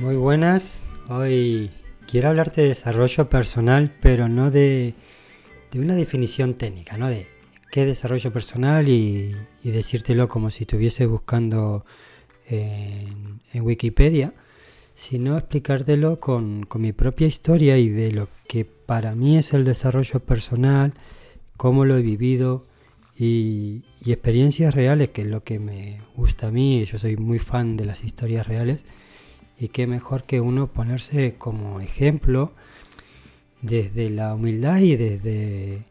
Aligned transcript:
Muy 0.00 0.14
buenas. 0.14 0.84
Hoy 1.08 1.72
quiero 2.06 2.28
hablarte 2.28 2.60
de 2.60 2.68
desarrollo 2.68 3.28
personal, 3.28 3.92
pero 4.00 4.28
no 4.28 4.52
de, 4.52 4.94
una 5.74 5.96
definición 5.96 6.54
técnica, 6.54 6.96
¿no? 6.96 7.08
De 7.08 7.26
qué 7.72 7.84
desarrollo 7.84 8.32
personal 8.32 8.88
y, 8.88 9.34
decírtelo 9.64 10.28
como 10.28 10.52
si 10.52 10.62
estuviese 10.62 11.06
buscando 11.06 11.84
en, 12.46 13.40
Wikipedia, 13.54 14.34
sino 14.94 15.36
explicártelo 15.36 16.20
con, 16.20 16.68
mi 16.76 16.92
propia 16.92 17.26
historia 17.26 17.76
y 17.76 17.88
de 17.88 18.12
lo 18.12 18.28
que 18.46 18.64
para 18.64 19.16
mí 19.16 19.36
es 19.36 19.52
el 19.52 19.64
desarrollo 19.64 20.20
personal, 20.20 20.94
cómo 21.56 21.84
lo 21.84 21.96
he 21.98 22.02
vivido 22.02 22.66
y, 23.18 23.82
y 24.00 24.12
experiencias 24.12 24.76
reales, 24.76 25.08
que 25.08 25.22
es 25.22 25.28
lo 25.28 25.42
que 25.42 25.58
me 25.58 26.02
gusta 26.14 26.48
a 26.48 26.50
mí. 26.52 26.84
Yo 26.84 26.98
soy 26.98 27.16
muy 27.16 27.40
fan 27.40 27.76
de 27.76 27.84
las 27.84 28.04
historias 28.04 28.46
reales 28.46 28.84
y 29.58 29.68
qué 29.68 29.86
mejor 29.86 30.24
que 30.24 30.40
uno 30.40 30.68
ponerse 30.68 31.34
como 31.36 31.80
ejemplo 31.80 32.52
desde 33.60 34.08
la 34.10 34.34
humildad 34.34 34.78
y 34.78 34.96
desde 34.96 35.84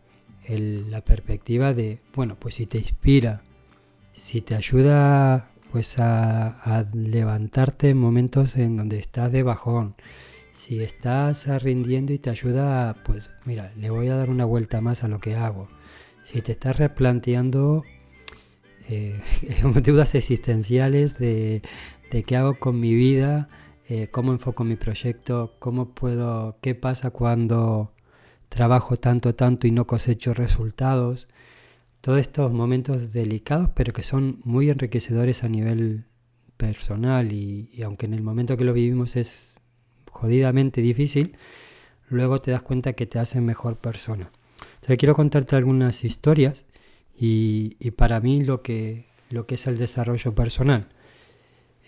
la 0.48 1.02
perspectiva 1.02 1.73
de, 1.73 1.99
bueno, 2.16 2.38
pues 2.39 2.55
si 2.55 2.66
te 2.66 2.77
inspira, 2.77 3.41
si 4.13 4.41
te 4.41 4.55
ayuda 4.55 5.52
pues 5.72 5.95
a, 5.99 6.85
levantarte 6.94 7.89
en 7.89 7.98
momentos 7.98 8.55
en 8.55 8.77
donde 8.77 8.99
estás 8.99 9.31
de 9.34 9.44
bajón, 9.44 9.95
si 10.53 10.81
estás 10.81 11.45
rindiendo 11.61 12.13
y 12.13 12.20
te 12.20 12.30
ayuda, 12.30 12.95
pues 13.03 13.30
mira, 13.44 13.73
le 13.75 13.89
voy 13.89 14.08
a 14.08 14.16
dar 14.16 14.30
una 14.30 14.45
vuelta 14.45 14.80
más 14.80 15.03
a 15.03 15.09
lo 15.09 15.20
que 15.20 15.36
hago. 15.36 15.67
Si 16.23 16.41
te 16.41 16.53
estás 16.53 16.77
replanteando 16.77 17.84
eh, 18.89 19.20
existenciales 20.16 21.17
de, 21.17 21.61
de 22.11 22.23
qué 22.23 22.38
hago 22.38 22.59
con 22.59 22.80
mi 22.80 22.94
vida, 22.94 23.50
eh, 23.89 24.09
cómo 24.11 24.31
enfoco 24.31 24.63
mi 24.63 24.75
proyecto, 24.75 25.55
cómo 25.59 25.94
puedo, 25.94 26.58
qué 26.61 26.75
pasa 26.75 27.11
cuando 27.11 27.94
trabajo 28.49 28.97
tanto, 28.97 29.36
tanto 29.36 29.67
y 29.67 29.72
no 29.72 29.88
cosecho 29.88 30.33
resultados. 30.33 31.27
Todos 32.02 32.19
estos 32.19 32.53
momentos 32.53 33.11
delicados, 33.14 33.69
pero 33.75 33.94
que 33.94 34.03
son 34.03 34.39
muy 34.44 34.69
enriquecedores 34.69 35.44
a 35.44 35.49
nivel 35.49 36.05
personal 36.58 37.31
y, 37.31 37.69
aunque 37.83 38.05
en 38.05 38.14
el 38.14 38.23
momento 38.23 38.58
que 38.58 38.64
lo 38.64 38.73
vivimos 38.73 39.16
es 39.16 39.53
jodidamente 40.11 40.81
difícil, 40.81 41.38
luego 42.09 42.42
te 42.42 42.52
das 42.52 42.61
cuenta 42.61 42.94
que 42.94 43.05
te 43.05 43.19
hacen 43.19 43.45
mejor 43.45 43.77
persona. 43.77 44.31
Entonces 44.75 44.97
quiero 44.97 45.16
contarte 45.16 45.55
algunas 45.55 46.03
historias 46.03 46.66
y, 47.17 47.75
y 47.80 47.92
para 47.92 48.19
mí 48.19 48.44
lo 48.44 48.61
que, 48.61 49.05
lo 49.30 49.45
que 49.45 49.55
es 49.55 49.67
el 49.67 49.77
desarrollo 49.77 50.33
personal. 50.33 50.88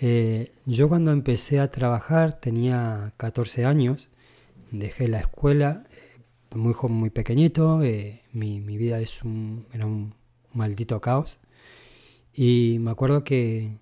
Eh, 0.02 0.54
yo 0.66 0.88
cuando 0.88 1.12
empecé 1.12 1.60
a 1.60 1.72
trabajar 1.72 2.40
tenía 2.40 3.14
14 3.18 3.66
años, 3.66 4.10
dejé 4.72 5.08
la 5.10 5.20
escuela 5.20 5.84
eh, 5.92 6.56
muy 6.56 6.74
muy 6.90 7.10
pequeñito, 7.10 7.84
eh, 7.84 8.22
mi, 8.32 8.60
vida 8.62 9.02
es 9.02 9.24
un, 9.24 9.66
era 9.74 9.86
un 9.86 10.16
maldito 10.54 11.02
caos 11.02 11.40
y 12.34 12.78
me 12.80 12.92
acuerdo 12.92 13.24
que, 13.26 13.78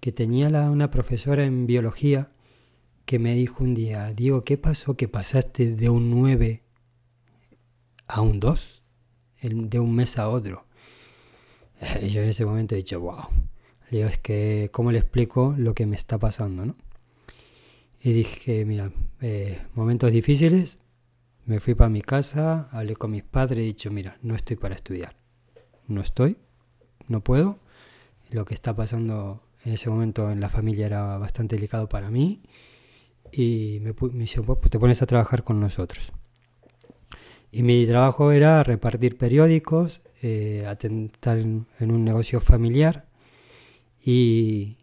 que 0.00 0.12
tenía 0.12 0.48
una 0.70 0.90
profesora 0.90 1.44
en 1.44 1.66
biología 1.66 2.30
que 3.04 3.18
me 3.18 3.34
dijo 3.34 3.64
un 3.64 3.74
día, 3.74 4.12
Diego, 4.14 4.44
¿qué 4.44 4.56
pasó 4.58 4.96
que 4.96 5.08
pasaste 5.08 5.74
de 5.74 5.88
un 5.90 6.10
9 6.10 6.62
a 8.06 8.20
un 8.20 8.40
2? 8.40 8.82
de 9.42 9.80
un 9.80 9.94
mes 9.94 10.18
a 10.18 10.28
otro. 10.28 10.66
Yo 12.00 12.22
en 12.22 12.28
ese 12.28 12.44
momento 12.44 12.74
he 12.74 12.78
dicho, 12.78 13.00
wow, 13.00 13.24
digo, 13.98 14.08
es 14.08 14.18
que, 14.18 14.70
¿cómo 14.72 14.92
le 14.92 14.98
explico 14.98 15.54
lo 15.56 15.74
que 15.74 15.86
me 15.86 15.96
está 15.96 16.18
pasando? 16.18 16.66
¿no? 16.66 16.76
Y 18.00 18.12
dije, 18.12 18.64
mira, 18.64 18.90
eh, 19.20 19.60
momentos 19.74 20.10
difíciles, 20.10 20.78
me 21.44 21.60
fui 21.60 21.74
para 21.74 21.90
mi 21.90 22.02
casa, 22.02 22.68
hablé 22.72 22.96
con 22.96 23.10
mis 23.10 23.22
padres 23.22 23.60
y 23.60 23.62
he 23.62 23.66
dicho, 23.66 23.90
mira, 23.90 24.18
no 24.22 24.34
estoy 24.34 24.56
para 24.56 24.74
estudiar. 24.74 25.16
No 25.86 26.00
estoy, 26.00 26.36
no 27.08 27.20
puedo. 27.20 27.58
Lo 28.30 28.44
que 28.44 28.54
está 28.54 28.74
pasando 28.74 29.42
en 29.64 29.74
ese 29.74 29.90
momento 29.90 30.30
en 30.30 30.40
la 30.40 30.48
familia 30.48 30.86
era 30.86 31.18
bastante 31.18 31.56
delicado 31.56 31.88
para 31.88 32.10
mí. 32.10 32.42
Y 33.32 33.78
me, 33.82 33.92
me 33.92 34.26
pues 34.26 34.70
te 34.70 34.78
pones 34.78 35.02
a 35.02 35.06
trabajar 35.06 35.44
con 35.44 35.60
nosotros. 35.60 36.12
Y 37.50 37.62
mi 37.62 37.86
trabajo 37.86 38.32
era 38.32 38.62
repartir 38.62 39.18
periódicos, 39.18 40.02
eh, 40.22 40.64
atentar 40.66 41.38
en, 41.38 41.66
un 41.80 42.04
negocio 42.04 42.40
familiar 42.40 43.06
y 44.04 44.76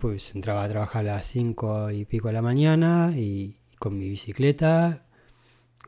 pues 0.00 0.34
entraba 0.34 0.64
a 0.64 0.68
trabajar 0.68 1.08
a 1.08 1.16
las 1.16 1.26
5 1.26 1.90
y 1.90 2.04
pico 2.04 2.28
de 2.28 2.34
la 2.34 2.42
mañana 2.42 3.12
y 3.16 3.56
con 3.78 3.98
mi 3.98 4.08
bicicleta, 4.08 5.06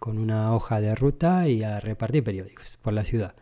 con 0.00 0.18
una 0.18 0.52
hoja 0.54 0.80
de 0.80 0.94
ruta 0.94 1.48
y 1.48 1.62
a 1.62 1.80
repartir 1.80 2.24
periódicos 2.24 2.76
por 2.82 2.92
la 2.92 3.04
ciudad. 3.04 3.34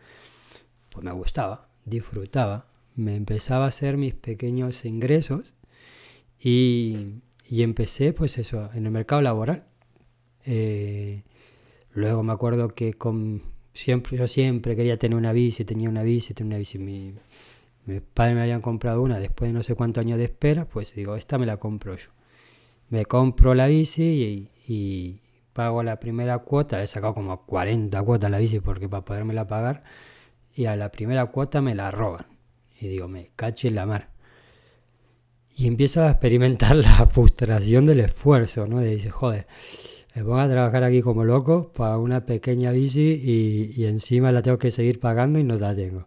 Pues 0.89 1.03
me 1.03 1.11
gustaba, 1.11 1.69
disfrutaba, 1.85 2.67
me 2.95 3.15
empezaba 3.15 3.65
a 3.65 3.69
hacer 3.69 3.97
mis 3.97 4.13
pequeños 4.13 4.85
ingresos 4.85 5.55
y, 6.39 7.21
empecé 7.49 8.13
pues 8.13 8.37
eso, 8.37 8.69
en 8.73 8.85
el 8.85 8.91
mercado 8.91 9.21
laboral. 9.21 9.65
Eh, 10.45 11.23
luego 11.93 12.23
me 12.23 12.33
acuerdo 12.33 12.75
que 12.75 12.93
con, 12.93 13.41
siempre, 13.73 14.17
yo 14.17 14.27
siempre 14.27 14.75
quería 14.75 14.97
tener 14.97 15.17
una 15.17 15.33
bici, 15.33 15.65
tenía 15.65 15.89
una 15.89 16.03
bici, 16.03 16.33
tenía 16.33 16.49
una 16.49 16.57
bici. 16.59 16.77
Mi, 16.77 17.15
mis 17.85 18.01
padres 18.01 18.35
me 18.35 18.41
habían 18.41 18.61
comprado 18.61 19.01
una 19.01 19.19
después 19.19 19.49
de 19.49 19.53
no 19.57 19.63
sé 19.63 19.75
cuántos 19.75 20.01
años 20.01 20.17
de 20.17 20.25
espera, 20.25 20.65
pues 20.65 20.95
digo, 20.95 21.15
esta 21.15 21.37
me 21.37 21.45
la 21.45 21.57
compro 21.57 21.95
yo. 21.95 22.09
Me 22.89 23.05
compro 23.05 23.55
la 23.55 23.67
bici 23.67 24.49
y, 24.67 25.19
pago 25.53 25.83
la 25.83 25.99
primera 25.99 26.39
cuota, 26.39 26.81
he 26.81 26.87
sacado 26.87 27.13
como 27.13 27.45
40 27.45 28.01
cuotas 28.01 28.31
la 28.31 28.39
bici 28.39 28.59
porque 28.59 28.89
para 28.89 29.05
podérmela 29.05 29.45
pagar, 29.47 29.83
y 30.55 30.65
a 30.65 30.75
la 30.75 30.91
primera 30.91 31.25
cuota 31.27 31.61
me 31.61 31.75
la 31.75 31.91
roban. 31.91 32.25
Y 32.79 32.87
digo, 32.87 33.07
me 33.07 33.31
caché 33.35 33.67
en 33.67 33.75
la 33.75 33.85
mar. 33.85 34.09
Y 35.55 35.67
empiezo 35.67 36.03
a 36.03 36.11
experimentar 36.11 36.75
la 36.75 37.05
frustración 37.07 37.85
del 37.85 37.99
esfuerzo, 37.99 38.65
¿no? 38.67 38.79
De 38.79 38.95
dice, 38.95 39.09
joder, 39.09 39.47
me 40.15 40.23
pongo 40.23 40.39
a 40.39 40.49
trabajar 40.49 40.83
aquí 40.83 41.01
como 41.01 41.23
loco 41.23 41.71
para 41.73 41.97
una 41.97 42.25
pequeña 42.25 42.71
bici 42.71 43.21
y, 43.23 43.73
y 43.75 43.85
encima 43.85 44.31
la 44.31 44.41
tengo 44.41 44.57
que 44.57 44.71
seguir 44.71 44.99
pagando 44.99 45.39
y 45.39 45.43
no 45.43 45.55
la 45.57 45.75
tengo. 45.75 46.05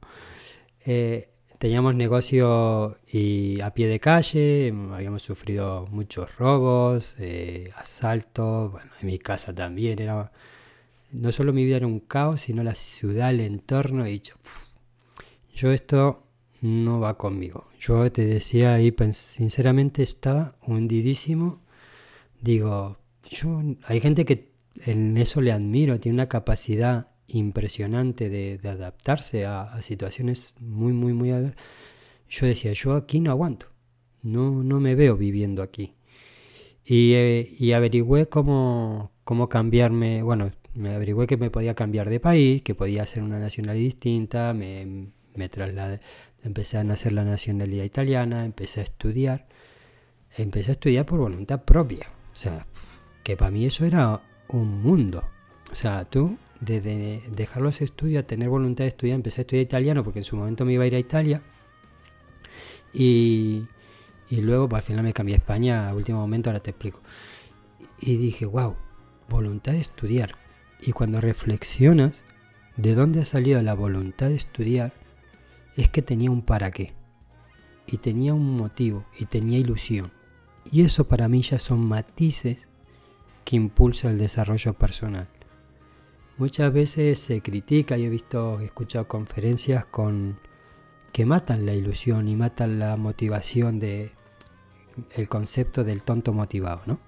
Eh, 0.84 1.35
teníamos 1.58 1.94
negocio 1.94 2.98
y 3.10 3.60
a 3.60 3.72
pie 3.72 3.88
de 3.88 4.00
calle, 4.00 4.74
habíamos 4.92 5.22
sufrido 5.22 5.86
muchos 5.90 6.36
robos, 6.36 7.14
eh, 7.18 7.70
asaltos, 7.76 8.72
bueno, 8.72 8.90
en 9.00 9.06
mi 9.06 9.18
casa 9.18 9.54
también 9.54 10.00
era, 10.00 10.32
no 11.12 11.32
solo 11.32 11.52
mi 11.52 11.64
vida 11.64 11.76
era 11.76 11.86
un 11.86 12.00
caos, 12.00 12.42
sino 12.42 12.62
la 12.62 12.74
ciudad, 12.74 13.30
el 13.30 13.40
entorno, 13.40 14.04
he 14.04 14.10
dicho, 14.10 14.36
yo 15.54 15.72
esto 15.72 16.24
no 16.60 17.00
va 17.00 17.16
conmigo. 17.16 17.68
Yo 17.78 18.10
te 18.10 18.26
decía 18.26 18.74
ahí, 18.74 18.94
sinceramente 19.12 20.02
estaba 20.02 20.56
hundidísimo, 20.66 21.62
digo, 22.40 22.98
yo, 23.30 23.62
hay 23.84 24.00
gente 24.00 24.24
que 24.24 24.52
en 24.84 25.16
eso 25.16 25.40
le 25.40 25.52
admiro, 25.52 25.98
tiene 26.00 26.16
una 26.16 26.28
capacidad 26.28 27.08
impresionante 27.38 28.28
de, 28.28 28.60
adaptarse 28.68 29.46
a, 29.46 29.80
situaciones 29.82 30.54
muy, 30.58 30.92
muy, 30.92 31.12
muy... 31.12 31.30
Yo 32.28 32.46
decía, 32.46 32.72
yo 32.72 32.94
aquí 32.94 33.20
no 33.20 33.30
aguanto, 33.30 33.66
no, 34.22 34.62
no 34.62 34.80
me 34.80 34.94
veo 34.94 35.16
viviendo 35.16 35.62
aquí. 35.62 35.94
Y, 36.84 37.14
eh, 37.14 37.56
y 37.58 37.72
averigüé 37.72 38.28
cómo, 38.28 39.12
cómo 39.24 39.48
cambiarme, 39.48 40.22
bueno, 40.22 40.50
me 40.74 40.94
averigüé 40.94 41.26
que 41.26 41.36
me 41.36 41.50
podía 41.50 41.74
cambiar 41.74 42.10
de 42.10 42.20
país, 42.20 42.62
que 42.62 42.74
podía 42.74 43.02
hacer 43.02 43.22
una 43.22 43.38
nacionalidad 43.38 43.84
distinta, 43.84 44.52
me, 44.52 45.08
me 45.34 45.48
trasladé, 45.48 46.00
empecé 46.42 46.78
a 46.78 46.84
nacer 46.84 47.12
la 47.12 47.24
nacionalidad 47.24 47.84
italiana, 47.84 48.44
empecé 48.44 48.80
a 48.80 48.84
estudiar, 48.84 49.46
empecé 50.36 50.70
a 50.70 50.72
estudiar 50.72 51.06
por 51.06 51.18
voluntad 51.18 51.64
propia, 51.64 52.08
o 52.32 52.36
sea, 52.36 52.66
que 53.22 53.36
para 53.36 53.50
mí 53.50 53.64
eso 53.66 53.84
era 53.84 54.20
un 54.48 54.82
mundo. 54.82 55.24
O 55.72 55.74
sea, 55.74 56.04
tú 56.04 56.38
de, 56.60 57.22
dejar 57.30 57.62
los 57.62 57.80
estudios 57.82 58.24
a 58.24 58.26
tener 58.26 58.48
voluntad 58.48 58.84
de 58.84 58.88
estudiar, 58.88 59.16
empecé 59.16 59.40
a 59.40 59.42
estudiar 59.42 59.64
italiano 59.64 60.04
porque 60.04 60.20
en 60.20 60.24
su 60.24 60.36
momento 60.36 60.64
me 60.64 60.72
iba 60.72 60.84
a 60.84 60.86
ir 60.86 60.94
a 60.94 60.98
Italia. 60.98 61.42
Y, 62.92 63.66
y 64.30 64.40
luego, 64.40 64.68
pues, 64.68 64.82
al 64.82 64.86
final 64.86 65.04
me 65.04 65.12
cambié 65.12 65.34
a 65.34 65.38
España 65.38 65.88
a 65.88 65.94
último 65.94 66.18
momento, 66.18 66.50
ahora 66.50 66.60
te 66.60 66.70
explico. 66.70 67.00
Y 68.00 68.16
dije, 68.16 68.46
wow, 68.46 68.76
voluntad 69.28 69.72
de 69.72 69.80
estudiar. 69.80 70.36
Y 70.80 70.92
cuando 70.92 71.20
reflexionas 71.20 72.24
de 72.76 72.94
dónde 72.94 73.20
ha 73.20 73.24
salido 73.24 73.60
la 73.62 73.74
voluntad 73.74 74.28
de 74.28 74.36
estudiar, 74.36 74.92
es 75.76 75.88
que 75.88 76.02
tenía 76.02 76.30
un 76.30 76.42
para 76.42 76.70
qué. 76.70 76.94
Y 77.86 77.98
tenía 77.98 78.34
un 78.34 78.56
motivo, 78.56 79.04
y 79.18 79.26
tenía 79.26 79.58
ilusión. 79.58 80.12
Y 80.72 80.82
eso 80.82 81.06
para 81.06 81.28
mí 81.28 81.42
ya 81.42 81.58
son 81.58 81.86
matices 81.86 82.68
que 83.44 83.56
impulsa 83.56 84.10
el 84.10 84.18
desarrollo 84.18 84.72
personal. 84.72 85.28
Muchas 86.38 86.70
veces 86.70 87.18
se 87.18 87.40
critica, 87.40 87.96
y 87.96 88.04
he 88.04 88.08
visto, 88.10 88.60
he 88.60 88.66
escuchado 88.66 89.08
conferencias 89.08 89.86
con 89.86 90.38
que 91.12 91.24
matan 91.24 91.64
la 91.64 91.72
ilusión 91.72 92.28
y 92.28 92.36
matan 92.36 92.78
la 92.78 92.96
motivación 92.96 93.78
de 93.78 94.12
el 95.14 95.28
concepto 95.30 95.82
del 95.82 96.02
tonto 96.02 96.34
motivado, 96.34 96.82
¿no? 96.84 96.98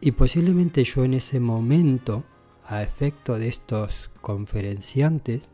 Y 0.00 0.12
posiblemente 0.12 0.82
yo 0.82 1.04
en 1.04 1.14
ese 1.14 1.38
momento, 1.38 2.24
a 2.66 2.82
efecto 2.82 3.38
de 3.38 3.48
estos 3.48 4.10
conferenciantes, 4.20 5.48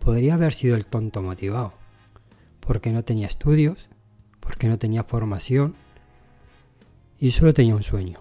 podría 0.00 0.34
haber 0.34 0.54
sido 0.54 0.76
el 0.76 0.86
tonto 0.86 1.20
motivado, 1.20 1.74
porque 2.60 2.92
no 2.92 3.04
tenía 3.04 3.26
estudios, 3.26 3.90
porque 4.40 4.68
no 4.68 4.78
tenía 4.78 5.02
formación 5.02 5.74
y 7.18 7.30
solo 7.32 7.52
tenía 7.52 7.74
un 7.74 7.82
sueño, 7.82 8.20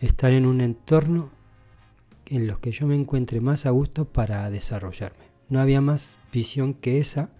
estar 0.00 0.32
en 0.32 0.46
un 0.46 0.62
entorno 0.62 1.30
en 2.36 2.46
los 2.46 2.58
que 2.58 2.72
yo 2.72 2.86
me 2.86 2.96
encuentre 2.96 3.40
más 3.40 3.66
a 3.66 3.70
gusto 3.70 4.06
para 4.06 4.50
desarrollarme. 4.50 5.24
No 5.48 5.60
había 5.60 5.80
más 5.80 6.16
visión 6.32 6.74
que 6.74 6.98
esa, 6.98 7.30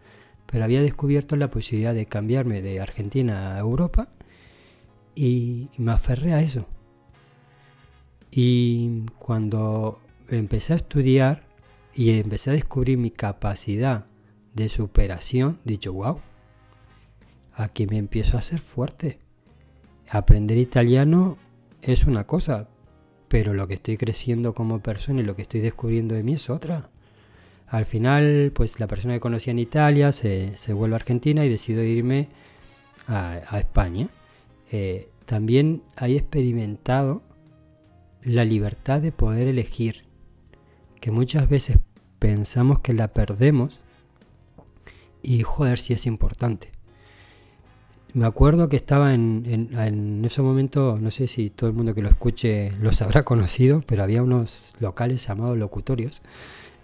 pero 0.46 0.64
había 0.64 0.82
descubierto 0.82 1.36
la 1.36 1.50
posibilidad 1.50 1.94
de 1.94 2.06
cambiarme 2.06 2.62
de 2.62 2.80
Argentina 2.80 3.56
a 3.56 3.58
Europa 3.58 4.08
y 5.14 5.70
me 5.78 5.92
aferré 5.92 6.32
a 6.32 6.42
eso. 6.42 6.68
Y 8.30 9.02
cuando 9.18 10.00
empecé 10.28 10.74
a 10.74 10.76
estudiar 10.76 11.46
y 11.94 12.18
empecé 12.18 12.50
a 12.50 12.54
descubrir 12.54 12.98
mi 12.98 13.10
capacidad 13.10 14.06
de 14.54 14.68
superación, 14.68 15.60
dicho, 15.64 15.92
wow, 15.92 16.20
aquí 17.54 17.86
me 17.86 17.98
empiezo 17.98 18.38
a 18.38 18.42
ser 18.42 18.60
fuerte. 18.60 19.18
Aprender 20.08 20.58
italiano 20.58 21.38
es 21.82 22.04
una 22.04 22.26
cosa, 22.26 22.68
pero 23.34 23.52
lo 23.52 23.66
que 23.66 23.74
estoy 23.74 23.96
creciendo 23.96 24.54
como 24.54 24.78
persona 24.78 25.20
y 25.20 25.24
lo 25.24 25.34
que 25.34 25.42
estoy 25.42 25.58
descubriendo 25.58 26.14
de 26.14 26.22
mí 26.22 26.34
es 26.34 26.48
otra. 26.48 26.88
Al 27.66 27.84
final, 27.84 28.52
pues 28.54 28.78
la 28.78 28.86
persona 28.86 29.14
que 29.14 29.18
conocía 29.18 29.50
en 29.50 29.58
Italia 29.58 30.12
se, 30.12 30.54
vuelve 30.72 30.94
a 30.94 30.98
Argentina 30.98 31.44
y 31.44 31.48
decido 31.48 31.82
irme 31.82 32.28
a, 33.08 33.58
España. 33.58 34.06
Eh, 34.70 35.08
también 35.26 35.82
he 36.00 36.14
experimentado 36.14 37.22
la 38.22 38.44
libertad 38.44 39.00
de 39.00 39.10
poder 39.10 39.48
elegir, 39.48 40.04
que 41.00 41.10
muchas 41.10 41.48
veces 41.48 41.78
pensamos 42.20 42.78
que 42.78 42.92
la 42.92 43.08
perdemos 43.08 43.80
y 45.24 45.42
joder 45.42 45.80
si 45.80 45.92
es 45.92 46.06
importante. 46.06 46.70
Me 48.14 48.26
acuerdo 48.26 48.68
que 48.68 48.76
estaba 48.76 49.12
en, 49.12 49.42
en, 49.44 50.24
ese 50.24 50.40
momento, 50.40 50.98
no 51.00 51.10
sé 51.10 51.26
si 51.26 51.50
todo 51.50 51.68
el 51.68 51.74
mundo 51.74 51.96
que 51.96 52.00
lo 52.00 52.08
escuche 52.08 52.70
los 52.80 53.02
habrá 53.02 53.24
conocido, 53.24 53.82
pero 53.88 54.04
había 54.04 54.22
unos 54.22 54.72
locales 54.78 55.26
llamados 55.26 55.58
locutorios, 55.58 56.22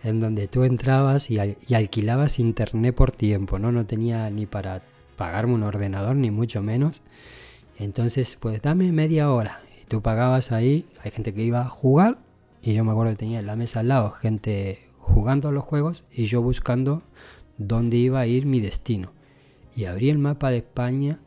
en 0.03 0.21
donde 0.21 0.49
tú 0.49 0.65
entrabas 0.65 1.31
y, 1.31 1.39
alquilabas 1.39 2.41
internet 2.41 2.97
por 2.97 3.13
tiempo, 3.13 3.61
¿no? 3.61 3.71
No 3.71 3.87
tenía 3.87 4.29
ni 4.31 4.47
para 4.47 4.83
pagarme 5.17 5.55
un 5.55 5.63
ordenador, 5.63 6.17
ni 6.17 6.33
mucho 6.33 6.63
menos. 6.63 7.03
Entonces, 7.79 8.37
pues 8.41 8.61
dame 8.61 8.91
media 8.91 9.31
hora. 9.31 9.63
Y 9.81 9.85
tú 9.85 10.03
pagabas 10.03 10.51
ahí, 10.51 10.85
hay 11.05 11.13
gente 11.13 11.33
que 11.33 11.45
iba 11.45 11.61
a 11.61 11.69
jugar, 11.69 12.19
y 12.61 12.75
yo 12.75 12.85
me 12.85 12.91
acuerdo 12.91 13.13
que 13.13 13.19
tenía 13.19 13.39
en 13.39 13.47
la 13.47 13.55
mesa 13.55 13.81
al 13.81 13.89
lado 13.89 14.11
gente 14.11 14.81
jugando 14.99 15.49
a 15.49 15.53
los 15.53 15.63
juegos 15.63 16.05
y 16.11 16.25
yo 16.27 16.43
buscando 16.43 17.05
dónde 17.57 17.99
iba 17.99 18.19
a 18.19 18.27
ir 18.27 18.47
mi 18.47 18.61
destino 18.61 19.13
y 19.81 19.87
abrí 19.87 20.11
el 20.11 20.19
mapa 20.19 20.51
de 20.51 20.59
España 20.59 21.21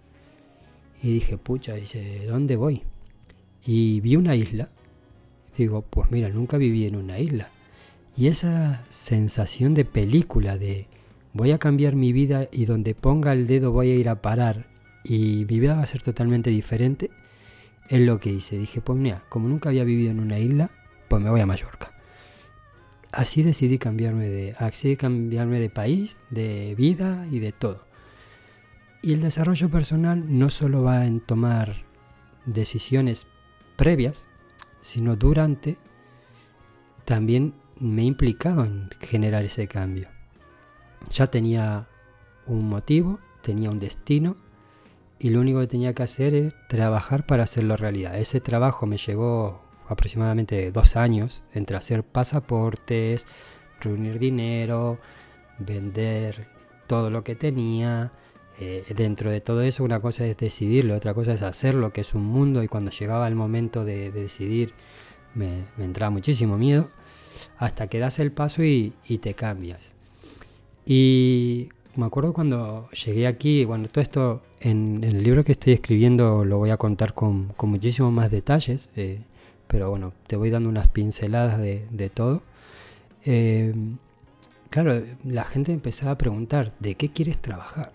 y 1.02 1.12
dije, 1.12 1.38
pucha, 1.38 1.74
dice, 1.74 2.26
¿dónde 2.28 2.56
voy? 2.56 2.84
Y 3.66 4.00
vi 4.02 4.16
una 4.16 4.36
isla. 4.36 4.70
Digo, 5.58 5.82
pues 5.82 6.12
mira, 6.12 6.30
nunca 6.30 6.58
viví 6.58 6.86
en 6.86 6.96
una 6.96 7.18
isla. 7.18 7.50
Y 8.16 8.28
esa 8.28 8.86
sensación 8.90 9.74
de 9.74 9.86
película 9.86 10.58
de 10.60 10.86
voy 11.34 11.50
a 11.50 11.58
cambiar 11.58 11.96
mi 11.96 12.14
vida 12.14 12.48
y 12.52 12.66
donde 12.66 12.94
ponga 12.94 13.34
el 13.34 13.48
dedo 13.48 13.72
voy 13.72 13.90
a 13.90 13.96
ir 13.96 14.08
a 14.08 14.22
parar 14.22 14.68
y 15.04 15.46
mi 15.50 15.60
vida 15.60 15.76
va 15.76 15.82
a 15.82 15.88
ser 15.88 16.04
totalmente 16.04 16.52
diferente, 16.52 17.10
es 17.90 18.02
lo 18.02 18.20
que 18.20 18.30
hice. 18.30 18.60
Dije, 18.60 18.82
pues 18.82 19.00
mira, 19.00 19.24
como 19.30 19.48
nunca 19.48 19.70
había 19.70 19.84
vivido 19.84 20.12
en 20.12 20.20
una 20.20 20.38
isla, 20.38 20.70
pues 21.08 21.24
me 21.24 21.32
voy 21.32 21.42
a 21.42 21.48
Mallorca. 21.48 21.92
Así 23.12 23.42
decidí 23.42 23.80
cambiarme 23.80 24.30
de, 24.30 24.56
así 24.60 24.96
cambiarme 24.96 25.60
de 25.60 25.72
país, 25.72 26.18
de 26.30 26.76
vida 26.78 27.26
y 27.32 27.40
de 27.40 27.52
todo. 27.52 27.93
Y 29.06 29.12
el 29.12 29.22
desarrollo 29.22 29.70
personal 29.70 30.24
no 30.40 30.50
solo 30.50 30.82
va 30.82 31.06
en 31.06 31.20
tomar 31.20 31.84
decisiones 32.46 33.28
previas, 33.76 34.30
sino 34.80 35.18
durante, 35.18 35.76
también 37.04 37.54
me 37.82 38.04
he 38.04 38.06
implicado 38.06 38.64
en 38.64 38.90
generar 39.02 39.44
ese 39.44 39.68
cambio. 39.68 40.08
Ya 41.12 41.28
tenía 41.28 41.90
un 42.46 42.70
motivo, 42.70 43.20
tenía 43.42 43.72
un 43.72 43.80
destino 43.80 44.38
y 45.20 45.32
lo 45.32 45.42
único 45.42 45.60
que 45.60 45.68
tenía 45.68 45.94
que 45.94 46.04
hacer 46.04 46.34
es 46.34 46.54
trabajar 46.70 47.26
para 47.26 47.44
hacerlo 47.44 47.76
realidad. 47.76 48.18
Ese 48.18 48.40
trabajo 48.40 48.86
me 48.86 48.96
llevó 48.96 49.66
aproximadamente 49.90 50.72
dos 50.72 50.96
años 50.96 51.44
entre 51.54 51.76
hacer 51.76 52.04
pasaportes, 52.04 53.28
reunir 53.82 54.18
dinero, 54.18 54.98
vender 55.60 56.48
todo 56.88 57.10
lo 57.10 57.26
que 57.26 57.36
tenía, 57.36 58.14
eh, 58.60 58.86
dentro 58.96 59.32
de 59.32 59.42
todo 59.42 59.62
eso 59.64 59.84
una 59.84 60.00
cosa 60.00 60.26
es 60.26 60.38
decidirlo, 60.38 60.96
otra 60.96 61.14
cosa 61.14 61.34
es 61.34 61.42
hacerlo, 61.42 61.92
que 61.92 62.02
es 62.02 62.14
un 62.14 62.26
mundo 62.26 62.64
y 62.64 62.68
cuando 62.68 62.92
llegaba 62.92 63.28
el 63.28 63.36
momento 63.36 63.84
de, 63.84 64.12
decidir 64.12 64.74
me, 65.34 65.64
entraba 65.80 66.12
muchísimo 66.12 66.58
miedo, 66.58 66.90
hasta 67.58 67.88
que 67.88 68.00
das 68.00 68.20
el 68.20 68.32
paso 68.32 68.64
y, 68.64 68.94
te 69.22 69.34
cambias. 69.34 69.80
Y 70.86 71.70
me 71.96 72.06
acuerdo 72.06 72.34
cuando 72.34 72.90
llegué 72.92 73.28
aquí, 73.28 73.66
bueno, 73.66 73.88
todo 73.88 74.02
esto 74.02 74.42
en, 74.60 75.04
el 75.04 75.24
libro 75.24 75.44
que 75.44 75.54
estoy 75.54 75.74
escribiendo 75.74 76.46
lo 76.46 76.58
voy 76.60 76.70
a 76.70 76.78
contar 76.78 77.14
con, 77.14 77.50
con 77.58 77.70
muchísimos 77.72 78.12
más 78.14 78.30
detalles, 78.32 78.90
eh, 78.96 79.22
pero 79.68 79.90
bueno, 79.90 80.14
te 80.28 80.36
voy 80.36 80.52
dando 80.52 80.70
unas 80.70 80.88
pinceladas 80.90 81.60
de, 81.60 82.12
todo. 82.14 82.44
Eh, 83.26 83.74
claro, 84.70 85.02
la 85.24 85.44
gente 85.46 85.72
empezaba 85.74 86.12
a 86.12 86.18
preguntar, 86.18 86.74
¿de 86.80 86.94
qué 86.96 87.10
quieres 87.10 87.40
trabajar? 87.40 87.92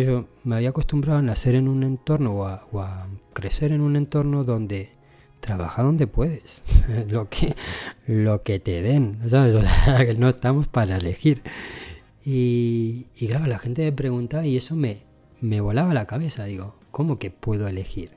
Yo 0.00 0.26
me 0.42 0.56
había 0.56 0.70
acostumbrado 0.70 1.20
a 1.20 1.22
nacer 1.22 1.54
en 1.54 1.68
un 1.68 1.84
entorno 1.84 2.34
o 2.34 2.80
a, 2.80 3.06
crecer 3.32 3.72
en 3.72 3.80
un 3.80 3.94
entorno 3.94 4.42
donde 4.42 4.90
trabaja 5.40 5.82
donde 5.82 6.06
puedes, 6.06 6.62
lo 7.08 7.28
que, 7.28 7.54
lo 8.06 8.40
que 8.40 8.58
te 8.58 8.82
den, 8.82 9.20
no 10.18 10.28
estamos 10.28 10.66
para 10.66 10.96
elegir. 10.96 11.42
Y, 12.24 13.04
claro, 13.26 13.46
la 13.46 13.58
gente 13.58 13.84
me 13.84 13.92
preguntaba 13.92 14.46
y 14.46 14.56
eso 14.56 14.74
me, 14.74 15.02
me 15.40 15.60
volaba 15.60 15.94
la 15.94 16.06
cabeza, 16.06 16.44
digo, 16.44 16.76
¿cómo 16.90 17.18
que 17.18 17.30
puedo 17.30 17.68
elegir? 17.68 18.12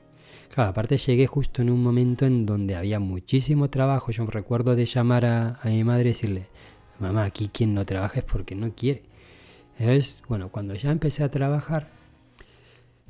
Claro, 0.52 0.70
aparte 0.70 0.96
llegué 0.98 1.26
justo 1.26 1.62
en 1.62 1.70
un 1.70 1.82
momento 1.82 2.26
en 2.26 2.46
donde 2.46 2.74
había 2.74 2.98
muchísimo 2.98 3.68
trabajo. 3.70 4.10
Yo 4.10 4.26
recuerdo 4.26 4.74
de 4.74 4.86
llamar 4.86 5.26
a, 5.26 5.60
a 5.62 5.68
mi 5.68 5.84
madre 5.84 6.10
y 6.10 6.12
decirle, 6.14 6.46
mamá, 6.98 7.24
aquí 7.24 7.50
quien 7.52 7.74
no 7.74 7.84
trabaja 7.84 8.20
es 8.20 8.24
porque 8.24 8.54
no 8.54 8.72
quiere. 8.74 9.07
Es, 9.78 10.22
bueno, 10.28 10.50
cuando 10.50 10.74
ya 10.74 10.90
empecé 10.90 11.22
a 11.22 11.30
trabajar, 11.30 11.88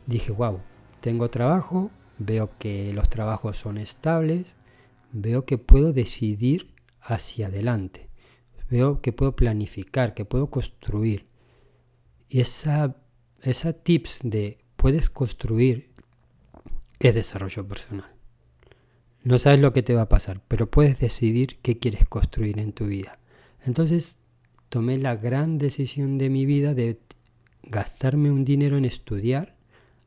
dije, 0.07 0.33
wow, 0.33 0.61
tengo 1.01 1.31
trabajo, 1.31 1.91
veo 2.19 2.51
que 2.59 2.93
los 2.93 3.09
trabajos 3.09 3.57
son 3.57 3.79
estables, 3.79 4.55
veo 5.13 5.47
que 5.47 5.57
puedo 5.57 5.95
decidir 5.95 6.75
hacia 7.01 7.47
adelante, 7.47 8.11
veo 8.71 9.01
que 9.01 9.13
puedo 9.13 9.35
planificar, 9.35 10.13
que 10.13 10.27
puedo 10.27 10.51
construir. 10.51 11.27
Y 12.29 12.41
esa, 12.41 12.97
esa 13.41 13.73
tips 13.73 14.21
de 14.23 14.59
puedes 14.77 15.09
construir 15.09 15.91
es 17.01 17.15
desarrollo 17.15 17.67
personal. 17.67 18.13
No 19.23 19.39
sabes 19.39 19.61
lo 19.61 19.73
que 19.73 19.83
te 19.83 19.95
va 19.95 20.03
a 20.03 20.09
pasar, 20.09 20.43
pero 20.49 20.71
puedes 20.71 21.01
decidir 21.01 21.59
qué 21.63 21.79
quieres 21.79 22.07
construir 22.07 22.59
en 22.59 22.73
tu 22.73 22.87
vida. 22.87 23.19
Entonces 23.65 24.18
tomé 24.69 24.99
la 24.99 25.17
gran 25.17 25.59
decisión 25.59 26.19
de 26.19 26.29
mi 26.31 26.47
vida 26.47 26.75
de 26.75 26.99
gastarme 27.63 28.31
un 28.31 28.45
dinero 28.45 28.77
en 28.79 28.85
estudiar, 28.85 29.57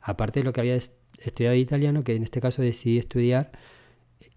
aparte 0.02 0.40
de 0.40 0.44
lo 0.46 0.54
que 0.54 0.62
había 0.62 0.76
estudiado 0.76 1.56
italiano, 1.56 2.04
que 2.04 2.16
en 2.16 2.24
este 2.24 2.42
caso 2.42 2.62
decidí 2.62 2.98
estudiar 2.98 3.52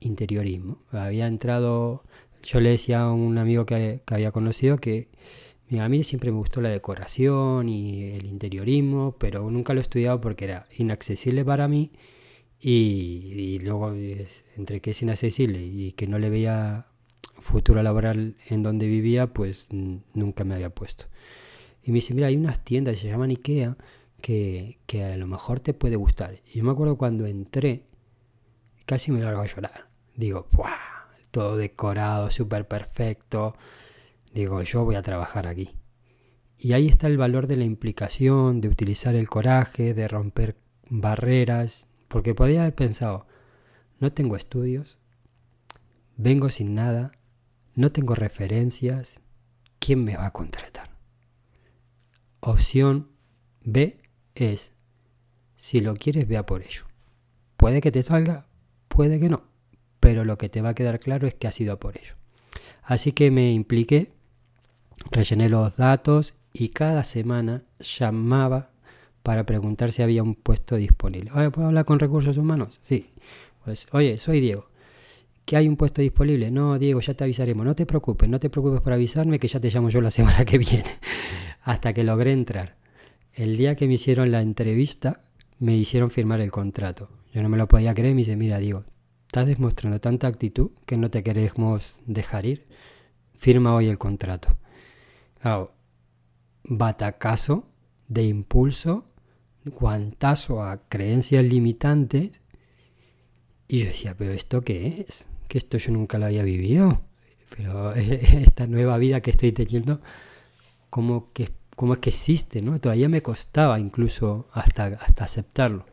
interiorismo. 0.01 0.83
Había 0.91 1.27
entrado, 1.27 2.05
yo 2.43 2.61
le 2.61 2.71
decía 2.71 3.03
a 3.03 3.13
un 3.13 3.39
amigo 3.39 3.67
que, 3.67 4.01
había 4.07 4.33
conocido 4.33 4.79
que 4.79 5.09
a 5.79 5.89
mí 5.89 6.05
siempre 6.05 6.31
me 6.31 6.39
gustó 6.39 6.61
la 6.61 6.69
decoración 6.69 7.69
y 7.69 8.05
el 8.13 8.27
interiorismo, 8.27 9.17
pero 9.19 9.51
nunca 9.51 9.75
lo 9.75 9.81
he 9.81 9.83
estudiado 9.83 10.21
porque 10.21 10.45
era 10.45 10.67
inaccesible 10.77 11.45
para 11.45 11.69
mí 11.69 11.93
y, 12.61 13.33
y 13.35 13.59
luego 13.61 13.93
entre 14.57 14.81
que 14.81 14.93
es 14.93 15.03
inaccesible 15.03 15.65
y 15.65 15.93
que 15.93 16.07
no 16.07 16.19
le 16.19 16.31
veía 16.31 16.87
futuro 17.45 17.83
laboral 17.83 18.37
en 18.49 18.63
donde 18.63 18.87
vivía, 18.87 19.29
pues 19.29 19.67
nunca 19.71 20.45
me 20.45 20.55
había 20.55 20.71
puesto. 20.71 21.05
Y 21.83 21.91
me 21.93 21.97
dice, 21.97 22.15
mira, 22.15 22.29
hay 22.29 22.37
unas 22.37 22.65
tiendas 22.65 22.99
se 22.99 23.09
llaman 23.09 23.31
Ikea 23.31 23.77
que, 24.21 24.79
que 24.87 25.05
a 25.05 25.17
lo 25.17 25.27
mejor 25.27 25.61
te 25.61 25.75
puede 25.75 25.97
gustar. 25.97 26.41
Y 26.47 26.59
yo 26.59 26.65
me 26.65 26.73
acuerdo 26.73 26.97
cuando 26.97 27.27
entré, 27.27 27.85
casi 28.87 29.13
me 29.13 29.21
largo 29.21 29.43
a 29.43 29.47
llorar. 29.47 29.89
Digo, 30.17 30.49
¡buah! 30.53 30.71
Todo 31.31 31.57
decorado, 31.57 32.31
súper 32.31 32.67
perfecto. 32.67 33.55
Digo, 34.33 34.63
yo 34.63 34.85
voy 34.85 34.95
a 34.95 35.03
trabajar 35.03 35.47
aquí. 35.47 35.77
Y 36.59 36.73
ahí 36.73 36.89
está 36.89 37.09
el 37.09 37.19
valor 37.19 37.47
de 37.47 37.57
la 37.57 37.65
implicación, 37.65 38.61
de 38.61 38.69
utilizar 38.69 39.15
el 39.15 39.29
coraje, 39.29 39.93
de 39.93 40.09
romper 40.09 40.57
barreras, 40.89 41.89
porque 42.09 42.35
podía 42.35 42.63
haber 42.63 42.75
pensado, 42.75 43.27
no 43.99 44.13
tengo 44.13 44.37
estudios, 44.37 44.99
vengo 46.17 46.49
sin 46.51 46.75
nada, 46.75 47.13
no 47.75 47.93
tengo 47.93 48.15
referencias, 48.15 49.21
¿quién 49.79 50.05
me 50.05 50.17
va 50.17 50.27
a 50.27 50.33
contratar? 50.33 50.91
Opción 52.41 53.09
B 53.63 53.99
es, 54.35 54.73
si 55.57 55.81
lo 55.81 55.95
quieres, 55.95 56.29
vea 56.29 56.47
por 56.47 56.63
ello. 56.63 56.85
Puede 57.57 57.81
que 57.81 57.93
te 57.93 58.03
salga, 58.03 58.47
puede 58.89 59.19
que 59.19 59.29
no, 59.29 59.45
pero 60.01 60.25
lo 60.25 60.39
que 60.39 60.49
te 60.49 60.61
va 60.61 60.71
a 60.71 60.75
quedar 60.75 61.01
claro 61.01 61.27
es 61.27 61.35
que 61.35 61.47
ha 61.47 61.51
sido 61.51 61.79
por 61.79 61.97
ello. 61.99 62.15
Así 62.83 63.13
que 63.13 63.31
me 63.31 63.53
impliqué, 63.53 64.13
rellené 65.11 65.49
los 65.49 65.77
datos 65.77 66.35
y 66.53 66.69
cada 66.69 67.03
semana 67.05 67.65
llamaba 67.81 68.71
para 69.23 69.45
preguntar 69.47 69.93
si 69.93 70.03
había 70.03 70.23
un 70.23 70.35
puesto 70.35 70.77
disponible. 70.77 71.33
Oye, 71.33 71.51
¿puedo 71.51 71.69
hablar 71.69 71.87
con 71.87 71.99
recursos 71.99 72.37
humanos? 72.37 72.79
Sí. 72.83 73.11
Pues, 73.65 73.87
oye, 73.93 74.19
soy 74.19 74.41
Diego. 74.41 74.69
¿Que 75.45 75.57
hay 75.57 75.69
un 75.69 75.77
puesto 75.77 76.01
disponible? 76.01 76.51
No, 76.51 76.79
Diego, 76.79 77.01
ya 77.01 77.15
te 77.15 77.25
avisaremos. 77.25 77.65
No 77.67 77.75
te 77.75 77.87
preocupes, 77.87 78.29
no 78.29 78.41
te 78.41 78.51
preocupes 78.51 78.81
por 78.81 78.93
avisarme 78.93 79.39
que 79.39 79.49
ya 79.49 79.61
te 79.61 79.71
llamo 79.71 79.91
yo 79.91 80.01
la 80.01 80.11
semana 80.13 80.45
que 80.45 80.59
viene. 80.59 80.99
Hasta 81.63 81.93
que 81.93 82.05
logré 82.05 82.33
entrar. 82.33 82.77
El 83.33 83.57
día 83.57 83.75
que 83.75 83.87
me 83.87 83.95
hicieron 83.95 84.31
la 84.31 84.43
entrevista, 84.43 85.21
me 85.59 85.77
hicieron 85.77 86.11
firmar 86.11 86.41
el 86.41 86.51
contrato. 86.51 87.09
Yo 87.33 87.43
no 87.43 87.49
me 87.49 87.57
lo 87.57 87.67
podía 87.67 87.95
creer 87.95 88.15
me 88.15 88.21
dice, 88.21 88.37
mira, 88.37 88.59
Diego, 88.59 88.85
estás 89.27 89.47
demostrando 89.47 90.01
tanta 90.01 90.29
actitud 90.29 90.71
que 90.87 90.97
no 90.97 91.11
te 91.11 91.23
queremos 91.23 91.97
dejar 92.07 92.47
ir. 92.47 92.67
Firma 93.35 93.75
hoy 93.75 93.89
el 93.89 93.99
contrato. 93.99 94.57
Claro, 95.41 95.73
batacazo 96.63 97.69
de 98.09 98.25
impulso 98.25 99.07
guantazo 99.65 100.63
a 100.63 100.89
creencias 100.89 101.45
limitantes. 101.45 102.41
Y 103.69 103.81
yo 103.81 103.87
decía, 103.87 104.15
pero 104.17 104.33
¿esto 104.33 104.63
qué 104.63 105.07
es? 105.09 105.27
Que 105.55 105.59
esto 105.59 105.79
yo 105.79 105.93
nunca 105.93 106.19
lo 106.19 106.27
había 106.27 106.43
vivido. 106.43 107.03
Pero 107.57 107.95
esta 107.95 108.67
nueva 108.67 108.99
vida 108.99 109.21
que 109.21 109.31
estoy 109.31 109.53
teniendo, 109.53 110.01
¿cómo, 110.91 111.33
que, 111.33 111.51
cómo 111.77 111.95
es 111.95 112.01
que 112.01 112.11
existe? 112.11 112.61
¿no? 112.61 112.81
Todavía 112.81 113.09
me 113.09 113.23
costaba 113.23 113.79
incluso 113.79 114.49
hasta, 114.51 114.87
hasta 114.87 115.23
aceptarlo. 115.23 115.87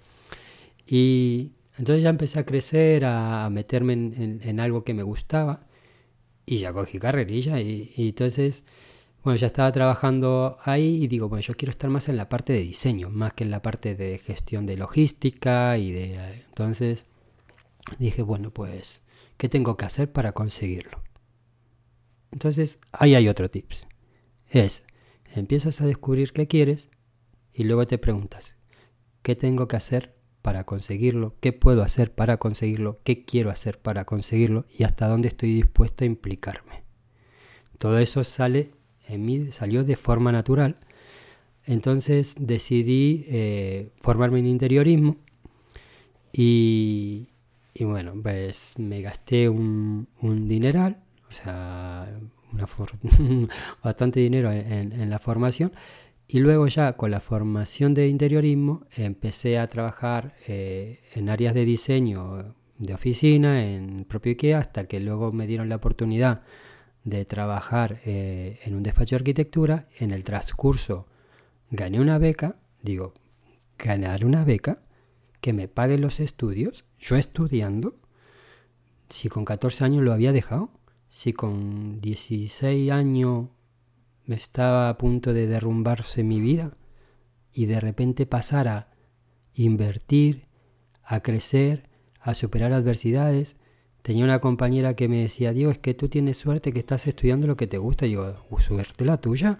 Y 0.87 1.51
entonces 1.77 2.03
ya 2.03 2.09
empecé 2.09 2.39
a 2.39 2.45
crecer, 2.47 3.05
a, 3.05 3.51
meterme 3.51 3.93
en, 3.93 4.59
algo 4.59 4.83
que 4.83 4.95
me 4.95 5.03
gustaba. 5.03 5.67
Y 6.47 6.57
ya 6.57 6.73
cogí 6.73 6.97
carrerilla. 6.97 7.61
Y, 7.61 7.93
y 7.95 8.09
entonces 8.09 8.63
bueno, 9.23 9.37
ya 9.37 9.45
estaba 9.45 9.71
trabajando 9.71 10.57
ahí 10.63 11.03
y 11.03 11.07
digo, 11.07 11.29
bueno, 11.29 11.43
yo 11.43 11.53
quiero 11.53 11.69
estar 11.69 11.91
más 11.91 12.09
en 12.09 12.17
la 12.17 12.29
parte 12.29 12.53
de 12.53 12.61
diseño, 12.61 13.11
más 13.11 13.33
que 13.33 13.43
en 13.43 13.51
la 13.51 13.61
parte 13.61 13.93
de 13.93 14.17
gestión 14.17 14.65
de 14.65 14.77
logística 14.77 15.77
y 15.77 15.91
de... 15.91 16.15
Entonces 16.47 17.05
dije, 17.99 18.23
bueno, 18.23 18.49
pues, 18.49 19.03
¿qué 19.41 19.49
tengo 19.49 19.75
que 19.75 19.85
hacer 19.85 20.11
para 20.11 20.33
conseguirlo? 20.33 21.01
Entonces, 22.31 22.77
ahí 22.91 23.15
hay 23.15 23.27
otro 23.27 23.49
tips. 23.49 23.87
Es, 24.47 24.83
empiezas 25.33 25.81
a 25.81 25.87
descubrir 25.87 26.31
qué 26.31 26.47
quieres 26.47 26.91
y 27.51 27.63
luego 27.63 27.87
te 27.87 27.97
preguntas, 27.97 28.55
¿qué 29.23 29.35
tengo 29.35 29.67
que 29.67 29.77
hacer 29.77 30.13
para 30.43 30.65
conseguirlo? 30.65 31.37
¿Qué 31.39 31.53
puedo 31.53 31.81
hacer 31.81 32.13
para 32.13 32.37
conseguirlo? 32.37 32.99
¿Qué 33.03 33.25
quiero 33.25 33.49
hacer 33.49 33.79
para 33.79 34.05
conseguirlo? 34.05 34.67
Y 34.69 34.83
hasta 34.83 35.07
dónde 35.07 35.29
estoy 35.29 35.55
dispuesto 35.55 36.03
a 36.03 36.07
implicarme. 36.07 36.83
Todo 37.79 37.97
eso 37.97 38.23
sale 38.23 38.69
en 39.07 39.25
mí 39.25 39.47
salió 39.53 39.83
de 39.83 39.95
forma 39.95 40.31
natural. 40.31 40.75
Entonces 41.65 42.35
decidí 42.37 43.25
eh, 43.27 43.89
formarme 44.01 44.37
en 44.37 44.45
interiorismo 44.45 45.17
y, 46.31 47.30
bueno, 47.79 48.13
pues 48.21 48.73
me 48.77 49.01
gasté 49.01 49.49
un, 49.49 50.07
dineral, 50.21 50.97
o 51.29 51.31
sea, 51.31 52.19
bastante 53.83 54.19
dinero 54.19 54.51
en, 54.51 55.09
la 55.09 55.19
formación. 55.19 55.71
Y 56.27 56.39
luego 56.39 56.67
ya 56.67 56.93
con 56.93 57.11
la 57.11 57.19
formación 57.19 57.93
de 57.93 58.07
interiorismo 58.07 58.85
empecé 58.95 59.59
a 59.59 59.67
trabajar 59.67 60.33
eh, 60.47 61.01
en 61.13 61.29
áreas 61.29 61.53
de 61.53 61.65
diseño 61.65 62.55
de 62.77 62.93
oficina, 62.93 63.65
en 63.65 64.05
propio 64.05 64.31
IKEA, 64.31 64.59
hasta 64.59 64.85
que 64.85 64.99
luego 64.99 65.31
me 65.31 65.47
dieron 65.47 65.69
la 65.69 65.75
oportunidad 65.75 66.43
de 67.03 67.25
trabajar 67.25 67.99
eh, 68.05 68.59
en 68.63 68.75
un 68.75 68.83
despacho 68.83 69.15
de 69.15 69.21
arquitectura, 69.21 69.87
en 69.99 70.11
el 70.11 70.23
transcurso 70.23 71.07
gané 71.71 71.99
una 71.99 72.17
beca, 72.17 72.57
digo, 72.81 73.13
ganar 73.77 74.25
una 74.25 74.43
beca, 74.43 74.79
que 75.41 75.53
me 75.53 75.67
paguen 75.67 76.01
los 76.01 76.19
estudios, 76.19 76.85
yo 76.99 77.15
estudiando, 77.15 77.95
si 79.09 79.27
con 79.27 79.43
14 79.43 79.83
años 79.83 80.03
lo 80.03 80.13
había 80.13 80.31
dejado, 80.31 80.69
si 81.09 81.33
con 81.33 81.99
16 81.99 82.91
años 82.91 83.47
estaba 84.27 84.87
a 84.89 84.97
punto 84.97 85.33
de 85.33 85.47
derrumbarse 85.47 86.23
mi 86.23 86.39
vida 86.39 86.77
y 87.51 87.65
de 87.65 87.81
repente 87.81 88.25
pasar 88.25 88.67
a 88.67 88.91
invertir, 89.53 90.47
a 91.03 91.21
crecer, 91.21 91.89
a 92.21 92.33
superar 92.33 92.71
adversidades, 92.71 93.57
Tenía 94.01 94.23
una 94.23 94.39
compañera 94.39 94.95
que 94.95 95.07
me 95.07 95.21
decía, 95.21 95.53
Diego, 95.53 95.71
es 95.71 95.77
que 95.77 95.93
tú 95.93 96.09
tienes 96.09 96.37
suerte 96.37 96.73
que 96.73 96.79
estás 96.79 97.05
estudiando 97.05 97.45
lo 97.45 97.55
que 97.55 97.67
te 97.67 97.77
gusta. 97.77 98.07
Y 98.07 98.11
yo, 98.11 98.35
suerte 98.59 99.05
la 99.05 99.17
tuya, 99.17 99.59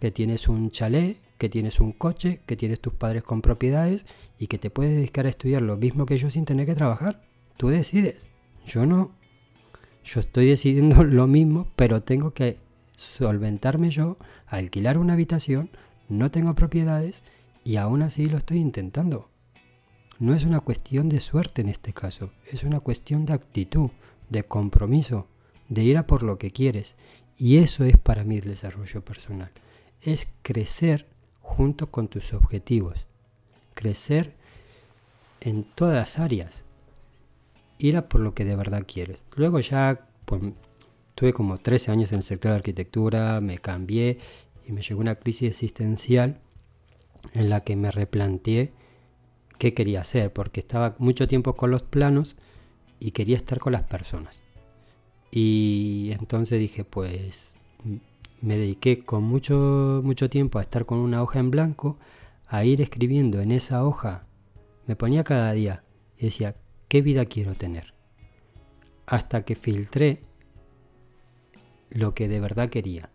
que 0.00 0.10
tienes 0.10 0.48
un 0.48 0.70
chalet, 0.72 1.18
que 1.38 1.48
tienes 1.48 1.80
un 1.80 1.92
coche, 1.92 2.40
que 2.46 2.56
tienes 2.56 2.80
tus 2.80 2.94
padres 2.94 3.22
con 3.22 3.42
propiedades 3.42 4.06
y 4.38 4.46
que 4.46 4.58
te 4.58 4.70
puedes 4.70 4.94
dedicar 4.94 5.26
a 5.26 5.30
estudiar 5.30 5.62
lo 5.62 5.76
mismo 5.76 6.06
que 6.06 6.18
yo 6.18 6.30
sin 6.30 6.44
tener 6.44 6.66
que 6.66 6.74
trabajar. 6.74 7.22
Tú 7.56 7.68
decides. 7.68 8.28
Yo 8.66 8.86
no. 8.86 9.12
Yo 10.04 10.20
estoy 10.20 10.46
decidiendo 10.46 11.04
lo 11.04 11.26
mismo, 11.26 11.68
pero 11.76 12.02
tengo 12.02 12.32
que 12.32 12.58
solventarme 12.96 13.90
yo, 13.90 14.16
alquilar 14.46 14.98
una 14.98 15.12
habitación, 15.12 15.70
no 16.08 16.30
tengo 16.30 16.54
propiedades 16.54 17.22
y 17.64 17.76
aún 17.76 18.02
así 18.02 18.26
lo 18.26 18.38
estoy 18.38 18.58
intentando. 18.58 19.28
No 20.18 20.34
es 20.34 20.44
una 20.44 20.60
cuestión 20.60 21.08
de 21.08 21.20
suerte 21.20 21.60
en 21.60 21.68
este 21.68 21.92
caso, 21.92 22.30
es 22.50 22.64
una 22.64 22.80
cuestión 22.80 23.26
de 23.26 23.34
actitud, 23.34 23.90
de 24.30 24.44
compromiso, 24.44 25.28
de 25.68 25.82
ir 25.82 25.98
a 25.98 26.06
por 26.06 26.22
lo 26.22 26.38
que 26.38 26.52
quieres. 26.52 26.94
Y 27.36 27.58
eso 27.58 27.84
es 27.84 27.98
para 27.98 28.24
mí 28.24 28.38
el 28.38 28.44
desarrollo 28.44 29.04
personal. 29.04 29.50
Es 30.00 30.28
crecer 30.42 31.06
junto 31.46 31.90
con 31.90 32.08
tus 32.08 32.34
objetivos. 32.34 33.06
Crecer 33.74 34.34
en 35.40 35.64
todas 35.64 35.94
las 35.94 36.18
áreas. 36.18 36.64
Ir 37.78 37.96
a 37.96 38.08
por 38.08 38.20
lo 38.20 38.34
que 38.34 38.44
de 38.44 38.56
verdad 38.56 38.84
quieres. 38.86 39.18
Luego 39.36 39.60
ya 39.60 40.06
pues, 40.24 40.42
tuve 41.14 41.32
como 41.32 41.56
13 41.56 41.92
años 41.92 42.12
en 42.12 42.18
el 42.18 42.24
sector 42.24 42.50
de 42.50 42.56
arquitectura, 42.56 43.40
me 43.40 43.58
cambié 43.58 44.18
y 44.66 44.72
me 44.72 44.82
llegó 44.82 45.00
una 45.00 45.14
crisis 45.14 45.50
existencial 45.50 46.40
en 47.32 47.48
la 47.48 47.60
que 47.60 47.76
me 47.76 47.90
replanteé 47.90 48.72
qué 49.58 49.72
quería 49.72 50.00
hacer, 50.00 50.32
porque 50.32 50.60
estaba 50.60 50.96
mucho 50.98 51.28
tiempo 51.28 51.54
con 51.54 51.70
los 51.70 51.82
planos 51.82 52.36
y 52.98 53.12
quería 53.12 53.36
estar 53.36 53.60
con 53.60 53.72
las 53.72 53.84
personas. 53.84 54.40
Y 55.30 56.10
entonces 56.12 56.58
dije, 56.58 56.84
pues 56.84 57.55
me 58.40 58.56
dediqué 58.56 59.04
con 59.04 59.24
mucho, 59.24 60.00
mucho 60.04 60.28
tiempo 60.30 60.58
a 60.58 60.62
estar 60.62 60.86
con 60.86 60.98
una 60.98 61.22
hoja 61.22 61.38
en 61.38 61.50
blanco, 61.50 61.98
a 62.46 62.64
ir 62.64 62.80
escribiendo 62.80 63.40
en 63.40 63.52
esa 63.52 63.84
hoja. 63.84 64.26
Me 64.86 64.96
ponía 64.96 65.24
cada 65.24 65.52
día 65.52 65.84
y 66.16 66.26
decía, 66.26 66.56
¿qué 66.88 67.02
vida 67.02 67.24
quiero 67.26 67.54
tener? 67.54 67.94
Hasta 69.06 69.44
que 69.44 69.54
filtré 69.54 70.20
lo 71.90 72.14
que 72.14 72.28
de 72.28 72.40
verdad 72.40 72.68
quería. 72.68 73.10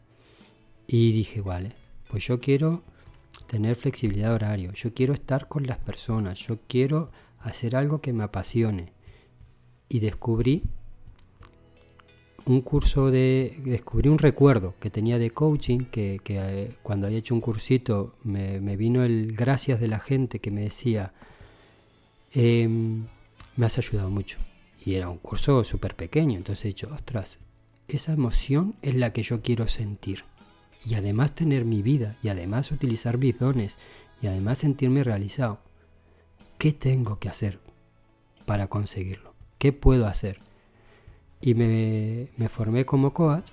Y 0.87 1.11
dije, 1.13 1.41
vale, 1.41 1.73
pues 2.09 2.25
yo 2.25 2.39
quiero 2.39 2.83
tener 3.47 3.75
flexibilidad 3.75 4.33
horario, 4.33 4.73
yo 4.73 4.93
quiero 4.93 5.13
estar 5.13 5.47
con 5.47 5.67
las 5.67 5.77
personas, 5.77 6.39
yo 6.39 6.59
quiero 6.67 7.11
hacer 7.39 7.75
algo 7.75 8.01
que 8.01 8.13
me 8.13 8.23
apasione. 8.23 8.93
Y 9.87 9.99
descubrí 9.99 10.63
un 12.45 12.61
curso 12.61 13.11
de, 13.11 13.59
descubrí 13.65 14.09
un 14.09 14.17
recuerdo 14.17 14.73
que 14.79 14.89
tenía 14.89 15.17
de 15.19 15.31
coaching, 15.31 15.79
que, 15.91 16.19
eh, 16.25 16.75
cuando 16.81 17.07
había 17.07 17.19
hecho 17.19 17.35
un 17.35 17.41
cursito 17.41 18.15
me, 18.23 18.59
vino 18.75 19.03
el 19.03 19.33
gracias 19.33 19.79
de 19.79 19.87
la 19.87 19.99
gente 19.99 20.39
que 20.39 20.51
me 20.51 20.61
decía, 20.61 21.13
em, 22.33 23.05
me 23.55 23.65
has 23.65 23.77
ayudado 23.77 24.09
mucho. 24.09 24.39
Y 24.83 24.95
era 24.95 25.09
un 25.09 25.19
curso 25.19 25.63
súper 25.63 25.95
pequeño, 25.95 26.37
entonces 26.37 26.65
he 26.65 26.69
dicho, 26.69 26.89
ostras, 26.93 27.39
esa 27.87 28.13
emoción 28.13 28.75
es 28.81 28.95
la 28.95 29.13
que 29.13 29.23
yo 29.23 29.41
quiero 29.41 29.67
sentir 29.67 30.23
y 30.85 30.95
además 30.95 31.35
tener 31.35 31.65
mi 31.65 31.81
vida 31.81 32.17
y 32.23 32.29
además 32.29 32.71
utilizar 32.71 33.17
mis 33.17 33.37
dones 33.37 33.77
y 34.21 34.27
además 34.27 34.59
sentirme 34.59 35.03
realizado. 35.03 35.59
¿Qué 36.57 36.73
tengo 36.73 37.19
que 37.19 37.29
hacer 37.29 37.59
para 38.45 38.67
conseguirlo? 38.67 39.33
¿Qué 39.57 39.73
puedo 39.73 40.07
hacer? 40.07 40.39
Y 41.41 41.53
me, 41.55 42.27
me 42.37 42.49
formé 42.49 42.85
como 42.85 43.13
coach 43.13 43.49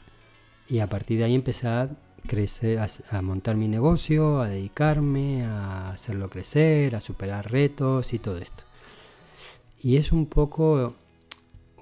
y 0.68 0.80
a 0.80 0.86
partir 0.86 1.18
de 1.18 1.24
ahí 1.24 1.34
empecé 1.34 1.66
a 1.68 1.88
crecer, 2.26 2.78
a, 3.10 3.22
montar 3.22 3.56
mi 3.56 3.68
negocio, 3.68 4.40
a 4.40 4.48
dedicarme, 4.48 5.44
a 5.44 5.90
hacerlo 5.90 6.28
crecer, 6.28 6.94
a 6.94 7.00
superar 7.00 7.50
retos 7.50 8.12
y 8.12 8.18
todo 8.18 8.38
esto. 8.38 8.64
Y 9.80 9.96
es 9.96 10.12
un 10.12 10.26
poco 10.26 10.94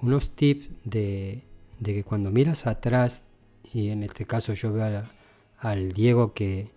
unos 0.01 0.29
tips 0.35 0.69
de, 0.83 1.43
que 1.83 2.03
cuando 2.03 2.31
miras 2.31 2.67
atrás, 2.67 3.23
y 3.73 3.89
en 3.89 4.03
este 4.03 4.25
caso 4.25 4.53
yo 4.53 4.71
veo 4.71 5.03
al 5.59 5.91
Diego 5.91 6.33
que, 6.33 6.69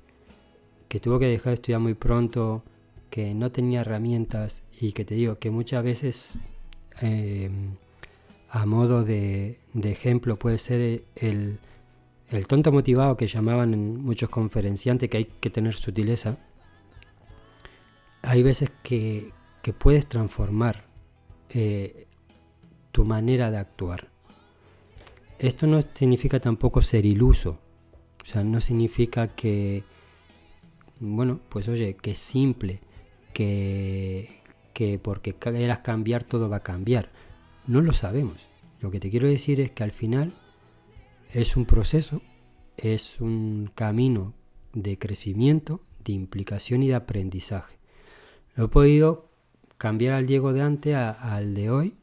que 0.89 1.01
tuvo 1.01 1.19
que 1.19 1.27
dejar 1.27 1.51
de 1.51 1.55
estudiar 1.55 1.81
muy 1.81 1.95
pronto, 1.95 2.65
que 3.11 3.35
no 3.35 3.53
tenía 3.53 3.81
herramientas 3.81 4.63
y 4.81 4.93
que 4.93 5.05
te 5.05 5.15
digo 5.15 5.39
que 5.39 5.51
muchas 5.51 5.85
veces 5.85 6.35
em, 7.01 7.77
a 8.51 8.67
modo 8.67 9.05
de, 9.05 9.61
ejemplo 9.75 10.37
puede 10.37 10.59
ser 10.59 11.05
el, 11.15 11.59
el, 12.29 12.47
tonto 12.49 12.73
motivado 12.73 13.17
que 13.17 13.29
llamaban 13.29 14.03
muchos 14.03 14.29
conferenciantes 14.29 15.09
que 15.09 15.19
hay 15.19 15.25
que 15.25 15.51
tener 15.51 15.75
sutileza. 15.75 16.37
Hay 18.23 18.43
veces 18.43 18.71
que, 18.83 19.33
que 19.63 19.73
puedes 19.73 20.07
transformar 20.07 20.85
eh, 21.51 22.09
tu 22.91 23.05
manera 23.05 23.53
de 23.53 23.59
actuar. 23.59 24.09
Esto 25.39 25.67
no 25.69 25.81
significa 25.95 26.41
tampoco 26.41 26.83
ser 26.83 27.07
iluso. 27.07 27.59
O 28.23 28.27
sea, 28.27 28.43
no 28.43 28.61
significa 28.61 29.29
que, 29.29 29.85
bueno, 30.99 31.41
pues 31.49 31.69
oye, 31.69 31.95
que 31.95 32.11
es 32.11 32.19
simple 32.19 32.81
que, 33.33 34.43
que 34.75 34.99
porque 34.99 35.35
quieras 35.35 35.79
cambiar 35.79 36.25
todo 36.25 36.49
va 36.49 36.57
a 36.57 36.63
cambiar. 36.63 37.11
No 37.67 37.81
lo 37.81 37.93
sabemos. 37.93 38.49
Lo 38.81 38.91
que 38.91 39.01
te 39.01 39.11
quiero 39.11 39.29
decir 39.29 39.61
es 39.61 39.71
que 39.71 39.85
al 39.85 39.93
final 39.93 40.33
es 41.33 41.57
un 41.57 41.67
proceso, 41.67 42.23
es 42.77 43.21
un 43.21 43.71
camino 43.75 44.35
de 44.73 44.99
crecimiento, 44.99 45.81
de 46.05 46.13
implicación 46.13 46.83
y 46.83 46.89
de 46.89 46.95
aprendizaje. 46.95 47.79
He 48.57 48.67
podido 48.69 49.29
cambiar 49.79 50.15
al 50.15 50.27
Diego 50.27 50.53
de 50.53 50.63
antes 50.63 50.95
al 50.95 51.55
de 51.55 51.71
hoy 51.71 51.95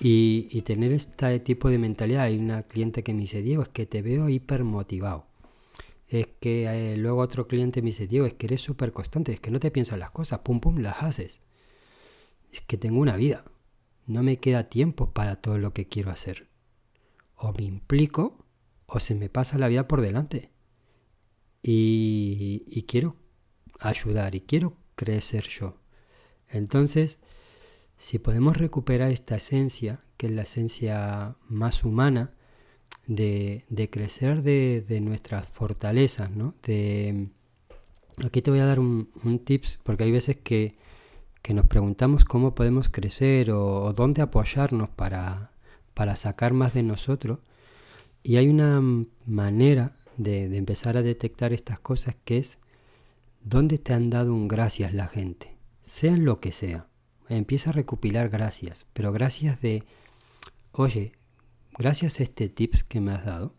y, 0.00 0.60
tener 0.62 0.92
este 0.92 1.38
tipo 1.40 1.68
de 1.70 1.78
mentalidad. 1.78 2.24
Hay 2.24 2.38
una 2.38 2.64
cliente 2.64 3.02
que 3.02 3.14
me 3.14 3.20
dice, 3.20 3.42
Diego, 3.42 3.62
es 3.62 3.68
que 3.68 3.86
te 3.86 4.02
veo 4.02 4.28
hiper 4.28 4.64
motivado 4.64 5.26
es 6.08 6.28
que 6.40 6.64
eh, 6.66 6.96
luego 6.96 7.20
otro 7.20 7.46
cliente 7.46 7.82
me 7.82 7.86
dice, 7.86 8.06
Diego, 8.06 8.26
es 8.26 8.34
que 8.34 8.46
eres 8.46 8.60
súper 8.60 8.92
constante, 8.92 9.32
es 9.32 9.40
que 9.40 9.50
no 9.50 9.60
te 9.60 9.70
piensas 9.70 9.98
las 9.98 10.10
cosas, 10.10 10.40
pum, 10.40 10.60
pum, 10.60 10.78
las 10.78 11.02
haces. 11.02 11.40
Es 12.52 12.60
que 12.60 12.76
tengo 12.76 13.00
una 13.00 13.16
vida, 13.16 13.44
no 14.06 14.22
me 14.22 14.38
queda 14.38 14.68
tiempo 14.68 15.12
para 15.12 15.36
todo 15.36 15.58
lo 15.58 15.72
que 15.72 15.88
quiero 15.88 16.10
hacer. 16.10 16.48
O 17.36 17.52
me 17.52 17.64
implico 17.64 18.44
o 18.86 19.00
se 19.00 19.14
me 19.14 19.28
pasa 19.28 19.58
la 19.58 19.68
vida 19.68 19.88
por 19.88 20.00
delante. 20.00 20.50
Y, 21.62 22.64
y 22.66 22.82
quiero 22.82 23.16
ayudar 23.80 24.34
y 24.34 24.42
quiero 24.42 24.76
crecer 24.94 25.48
yo. 25.48 25.78
Entonces, 26.48 27.18
si 27.96 28.18
podemos 28.18 28.56
recuperar 28.56 29.10
esta 29.10 29.36
esencia, 29.36 30.04
que 30.16 30.26
es 30.26 30.32
la 30.32 30.42
esencia 30.42 31.36
más 31.48 31.84
humana, 31.84 32.34
de, 33.06 33.88
crecer 33.90 34.42
de, 34.42 35.00
nuestras 35.00 35.46
fortalezas, 35.46 36.30
¿no? 36.30 36.54
De, 36.62 37.28
aquí 38.24 38.42
te 38.42 38.50
voy 38.50 38.60
a 38.60 38.66
dar 38.66 38.80
un, 38.80 39.08
tips, 39.44 39.78
porque 39.82 40.04
hay 40.04 40.12
veces 40.12 40.36
que, 40.36 40.76
nos 41.52 41.66
preguntamos 41.66 42.24
cómo 42.24 42.54
podemos 42.54 42.88
crecer 42.88 43.50
o, 43.50 43.92
dónde 43.92 44.22
apoyarnos 44.22 44.88
para, 44.88 45.50
para, 45.92 46.16
sacar 46.16 46.54
más 46.54 46.72
de 46.72 46.82
nosotros. 46.82 47.40
Y 48.22 48.36
hay 48.36 48.48
una 48.48 48.80
manera 49.26 49.92
de, 50.16 50.48
de 50.48 50.56
empezar 50.56 50.96
a 50.96 51.02
detectar 51.02 51.52
estas 51.52 51.78
cosas 51.78 52.16
que 52.24 52.38
es 52.38 52.58
dónde 53.42 53.76
te 53.76 53.92
han 53.92 54.08
dado 54.08 54.32
un 54.32 54.48
gracias 54.48 54.94
la 54.94 55.06
gente, 55.06 55.54
sea 55.82 56.16
lo 56.16 56.40
que 56.40 56.52
sea. 56.52 56.86
Empieza 57.28 57.70
a 57.70 57.74
recopilar 57.74 58.30
gracias, 58.30 58.86
pero 58.94 59.12
gracias 59.12 59.60
de, 59.60 59.84
oye, 60.72 61.12
gracias 61.76 62.20
a 62.20 62.22
este 62.22 62.48
tips 62.48 62.84
que 62.84 63.00
me 63.00 63.12
has 63.12 63.26
dado, 63.26 63.54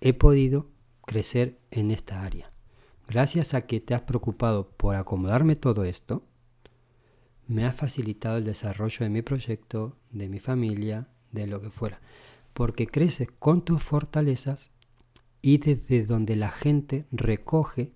he 0.00 0.12
podido 0.12 0.68
crecer 1.04 1.58
en 1.70 1.90
esta 1.90 2.22
área. 2.22 2.52
Gracias 3.08 3.54
a 3.54 3.66
que 3.66 3.80
te 3.80 3.94
has 3.94 4.02
preocupado 4.02 4.68
por 4.76 4.94
acomodarme 4.94 5.56
todo 5.56 5.84
esto, 5.84 6.22
me 7.46 7.66
ha 7.66 7.72
facilitado 7.72 8.38
el 8.38 8.44
desarrollo 8.44 8.98
de 9.00 9.10
mi 9.10 9.22
proyecto, 9.22 9.96
de 10.10 10.28
mi 10.28 10.40
familia, 10.40 11.08
de 11.32 11.46
lo 11.46 11.60
que 11.60 11.70
fuera. 11.70 12.00
Porque 12.52 12.86
creces 12.86 13.28
con 13.38 13.64
tus 13.64 13.82
fortalezas 13.82 14.70
y 15.42 15.58
desde 15.58 16.06
donde 16.06 16.36
la 16.36 16.50
gente 16.50 17.06
recoge 17.10 17.92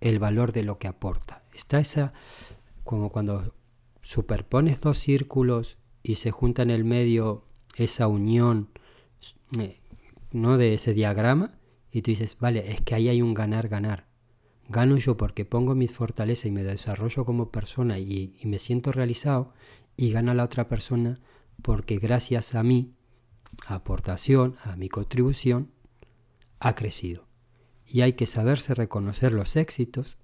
el 0.00 0.18
valor 0.18 0.52
de 0.52 0.64
lo 0.64 0.78
que 0.78 0.88
aporta. 0.88 1.44
Está 1.52 1.78
esa, 1.78 2.12
como 2.84 3.10
cuando 3.10 3.54
superpones 4.02 4.80
dos 4.80 4.98
círculos 4.98 5.76
y 6.02 6.16
se 6.16 6.30
junta 6.30 6.62
en 6.62 6.70
el 6.70 6.84
medio 6.84 7.44
esa 7.76 8.08
unión 8.08 8.70
eh, 9.58 9.78
¿no? 10.32 10.58
de 10.58 10.74
ese 10.74 10.94
diagrama 10.94 11.58
y 11.92 12.02
tú 12.02 12.10
dices, 12.10 12.36
vale, 12.38 12.72
es 12.72 12.80
que 12.80 12.94
ahí 12.94 13.08
hay 13.08 13.22
un 13.22 13.34
ganar-ganar. 13.34 14.07
Gano 14.68 14.96
yo 14.98 15.16
porque 15.16 15.44
pongo 15.44 15.74
mis 15.74 15.92
fortalezas 15.92 16.46
y 16.46 16.50
me 16.50 16.62
desarrollo 16.62 17.24
como 17.24 17.50
persona 17.50 17.98
y, 17.98 18.36
y 18.38 18.46
me 18.46 18.58
siento 18.58 18.92
realizado 18.92 19.52
y 19.96 20.10
gana 20.10 20.34
la 20.34 20.44
otra 20.44 20.68
persona 20.68 21.20
porque 21.62 21.98
gracias 21.98 22.54
a 22.54 22.62
mi 22.62 22.94
aportación, 23.66 24.56
a 24.62 24.76
mi 24.76 24.88
contribución, 24.88 25.70
ha 26.60 26.74
crecido. 26.74 27.26
Y 27.86 28.02
hay 28.02 28.12
que 28.12 28.26
saberse 28.26 28.74
reconocer 28.74 29.32
los 29.32 29.56
éxitos 29.56 30.18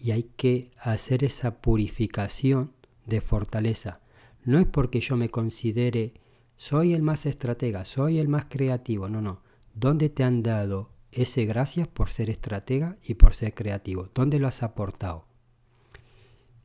y 0.00 0.10
hay 0.10 0.24
que 0.24 0.72
hacer 0.78 1.24
esa 1.24 1.60
purificación 1.60 2.72
de 3.06 3.20
fortaleza. 3.20 4.00
No 4.44 4.58
es 4.58 4.66
porque 4.66 5.00
yo 5.00 5.16
me 5.16 5.30
considere 5.30 6.14
soy 6.56 6.94
el 6.94 7.02
más 7.02 7.26
estratega, 7.26 7.84
soy 7.84 8.18
el 8.18 8.28
más 8.28 8.46
creativo. 8.46 9.08
No, 9.08 9.20
no. 9.20 9.42
¿Dónde 9.74 10.08
te 10.08 10.24
han 10.24 10.42
dado 10.42 10.90
ese 11.16 11.44
gracias 11.46 11.88
por 11.88 12.10
ser 12.10 12.30
estratega 12.30 12.98
y 13.02 13.14
por 13.14 13.34
ser 13.34 13.54
creativo? 13.54 14.10
¿Dónde 14.14 14.38
lo 14.38 14.46
has 14.46 14.62
aportado? 14.62 15.26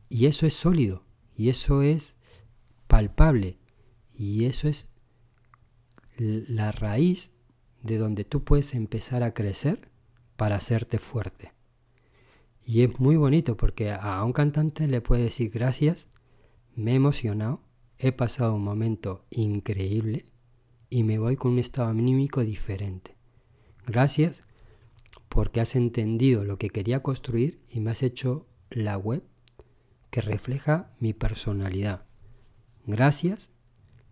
Y 0.09 0.25
eso 0.25 0.45
es 0.45 0.53
sólido, 0.53 1.03
y 1.35 1.49
eso 1.49 1.81
es 1.81 2.17
palpable, 2.87 3.57
y 4.13 4.45
eso 4.45 4.67
es 4.67 4.89
la 6.17 6.71
raíz 6.71 7.31
de 7.81 7.97
donde 7.97 8.25
tú 8.25 8.43
puedes 8.43 8.75
empezar 8.75 9.23
a 9.23 9.33
crecer 9.33 9.89
para 10.35 10.57
hacerte 10.57 10.97
fuerte. 10.97 11.53
Y 12.63 12.83
es 12.83 12.99
muy 12.99 13.15
bonito 13.15 13.57
porque 13.57 13.91
a 13.91 14.23
un 14.23 14.33
cantante 14.33 14.87
le 14.87 15.01
puede 15.01 15.23
decir 15.23 15.49
gracias, 15.49 16.07
me 16.75 16.91
he 16.91 16.95
emocionado, 16.95 17.63
he 17.97 18.11
pasado 18.11 18.55
un 18.55 18.63
momento 18.63 19.25
increíble 19.29 20.25
y 20.89 21.03
me 21.03 21.17
voy 21.19 21.37
con 21.37 21.53
un 21.53 21.59
estado 21.59 21.89
anímico 21.89 22.41
diferente. 22.41 23.15
Gracias 23.85 24.43
porque 25.29 25.61
has 25.61 25.75
entendido 25.75 26.43
lo 26.43 26.57
que 26.57 26.69
quería 26.69 27.01
construir 27.01 27.61
y 27.69 27.79
me 27.79 27.91
has 27.91 28.03
hecho 28.03 28.47
la 28.69 28.97
web 28.97 29.23
que 30.09 30.21
refleja 30.21 30.91
mi 30.99 31.13
personalidad. 31.13 32.05
Gracias 32.85 33.49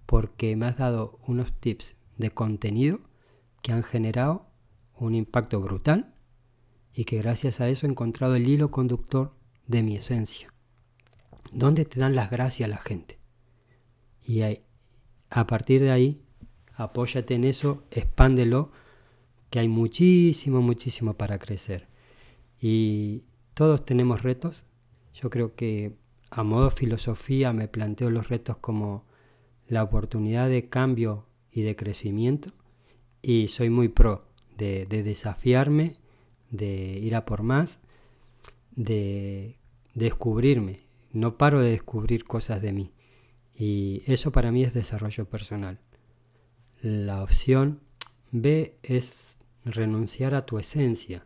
porque 0.05 0.55
me 0.55 0.65
has 0.65 0.77
dado 0.77 1.19
unos 1.27 1.53
tips 1.59 1.95
de 2.17 2.31
contenido 2.31 2.99
que 3.61 3.73
han 3.73 3.83
generado 3.83 4.47
un 4.95 5.15
impacto 5.15 5.59
brutal 5.59 6.13
y 6.93 7.05
que 7.05 7.17
gracias 7.17 7.61
a 7.61 7.69
eso 7.69 7.85
he 7.85 7.89
encontrado 7.89 8.35
el 8.35 8.47
hilo 8.47 8.71
conductor 8.71 9.35
de 9.67 9.83
mi 9.83 9.95
esencia. 9.95 10.53
¿Dónde 11.51 11.85
te 11.85 11.99
dan 11.99 12.15
las 12.15 12.29
gracias 12.29 12.69
la 12.69 12.77
gente? 12.77 13.19
Y 14.23 14.41
a 15.29 15.47
partir 15.47 15.81
de 15.81 15.91
ahí, 15.91 16.23
apóyate 16.75 17.35
en 17.35 17.43
eso, 17.43 17.83
expándelo, 17.91 18.71
que 19.49 19.59
hay 19.59 19.67
muchísimo, 19.67 20.61
muchísimo 20.61 21.13
para 21.15 21.39
crecer. 21.39 21.87
Y 22.61 23.23
todos 23.53 23.85
tenemos 23.85 24.23
retos. 24.23 24.65
Yo 25.13 25.29
creo 25.29 25.55
que 25.55 25.93
a 26.29 26.43
modo 26.43 26.69
filosofía 26.71 27.53
me 27.53 27.67
planteo 27.67 28.09
los 28.09 28.29
retos 28.29 28.57
como 28.57 29.05
la 29.67 29.83
oportunidad 29.83 30.49
de 30.49 30.69
cambio 30.69 31.25
y 31.51 31.63
de 31.63 31.75
crecimiento. 31.75 32.51
Y 33.21 33.47
soy 33.47 33.69
muy 33.69 33.89
pro 33.89 34.25
de, 34.57 34.85
de 34.85 35.03
desafiarme, 35.03 35.97
de 36.51 36.99
ir 36.99 37.15
a 37.15 37.25
por 37.25 37.43
más, 37.43 37.79
de 38.75 39.57
descubrirme. 39.93 40.81
No 41.11 41.37
paro 41.37 41.61
de 41.61 41.71
descubrir 41.71 42.25
cosas 42.25 42.61
de 42.61 42.71
mí. 42.71 42.91
Y 43.55 44.03
eso 44.05 44.31
para 44.31 44.51
mí 44.51 44.63
es 44.63 44.73
desarrollo 44.73 45.25
personal. 45.25 45.79
La 46.81 47.23
opción 47.23 47.81
B 48.31 48.77
es 48.83 49.28
renunciar 49.65 50.35
a 50.35 50.45
tu 50.45 50.59
esencia. 50.59 51.25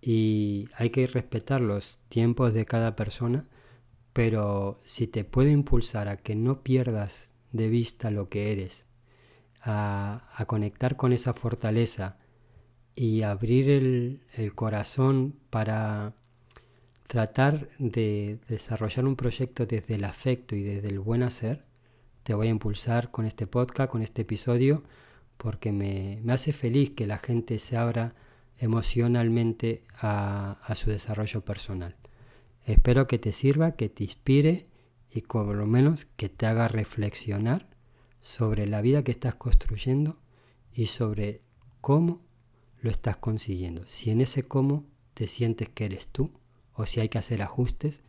Y 0.00 0.68
hay 0.74 0.90
que 0.90 1.06
respetar 1.06 1.60
los 1.60 1.98
tiempos 2.08 2.54
de 2.54 2.66
cada 2.66 2.96
persona, 2.96 3.46
pero 4.12 4.80
si 4.84 5.06
te 5.06 5.24
puede 5.24 5.50
impulsar 5.50 6.08
a 6.08 6.16
que 6.16 6.34
no 6.34 6.62
pierdas 6.62 7.30
de 7.52 7.68
vista 7.68 8.10
lo 8.10 8.28
que 8.28 8.52
eres, 8.52 8.86
a, 9.62 10.44
conectar 10.46 10.96
con 10.96 11.12
esa 11.12 11.34
fortaleza 11.34 12.16
y 12.94 13.22
abrir 13.22 13.68
el, 13.70 14.22
el 14.34 14.54
corazón 14.54 15.34
para 15.50 16.14
tratar 17.06 17.68
de 17.78 18.38
desarrollar 18.48 19.06
un 19.06 19.16
proyecto 19.16 19.66
desde 19.66 19.94
el 19.94 20.04
afecto 20.04 20.54
y 20.54 20.62
desde 20.62 20.88
el 20.88 21.00
buen 21.00 21.22
hacer, 21.22 21.64
te 22.22 22.34
voy 22.34 22.48
a 22.48 22.50
impulsar 22.50 23.10
con 23.10 23.24
este 23.24 23.46
podcast, 23.46 23.90
con 23.90 24.02
este 24.02 24.22
episodio, 24.22 24.84
porque 25.38 25.72
me, 25.72 26.20
hace 26.30 26.52
feliz 26.52 26.90
que 26.90 27.06
la 27.06 27.18
gente 27.18 27.58
se 27.58 27.76
abra 27.76 28.14
emocionalmente 28.58 29.84
a, 29.96 30.58
a, 30.62 30.74
su 30.74 30.90
desarrollo 30.90 31.40
personal. 31.42 31.96
Espero 32.66 33.06
que 33.06 33.18
te 33.18 33.32
sirva, 33.32 33.72
que 33.72 33.88
te 33.88 34.04
inspire 34.04 34.68
y 35.10 35.22
por 35.22 35.56
lo 35.56 35.66
menos 35.66 36.04
que 36.04 36.28
te 36.28 36.46
haga 36.46 36.68
reflexionar 36.68 37.70
sobre 38.20 38.66
la 38.66 38.82
vida 38.82 39.04
que 39.04 39.12
estás 39.12 39.36
construyendo 39.36 40.18
y 40.72 40.86
sobre 40.86 41.40
cómo 41.80 42.20
lo 42.80 42.90
estás 42.90 43.16
consiguiendo. 43.16 43.86
Si 43.86 44.10
en 44.10 44.20
ese 44.20 44.42
cómo 44.42 44.84
te 45.14 45.28
sientes 45.28 45.68
que 45.68 45.86
eres 45.86 46.08
tú 46.08 46.32
o 46.74 46.84
si 46.86 47.00
hay 47.00 47.08
que 47.08 47.18
hacer 47.18 47.42
ajustes 47.42 48.02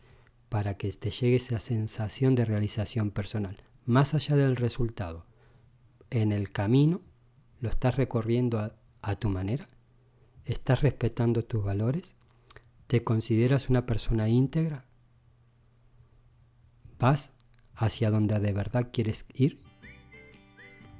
para 0.49 0.77
que 0.77 0.91
te 0.91 1.11
llegue 1.11 1.37
esa 1.37 1.59
sensación 1.59 2.35
de 2.35 2.45
realización 2.45 3.11
personal. 3.11 3.63
Más 3.85 4.13
allá 4.13 4.35
del 4.35 4.55
resultado, 4.55 5.25
en 6.09 6.31
el 6.31 6.51
camino 6.51 7.01
lo 7.59 7.69
estás 7.69 7.95
recorriendo 7.95 8.71
a, 9.01 9.15
tu 9.15 9.29
manera, 9.29 9.69
estás 10.45 10.81
respetando 10.81 11.43
tus 11.43 11.63
valores, 11.63 12.15
te 12.87 13.03
consideras 13.03 13.69
una 13.69 13.85
persona 13.85 14.29
íntegra, 14.29 14.85
vas 16.97 17.31
hacia 17.75 18.11
donde 18.11 18.39
de 18.39 18.53
verdad 18.53 18.89
quieres 18.91 19.25
ir, 19.33 19.59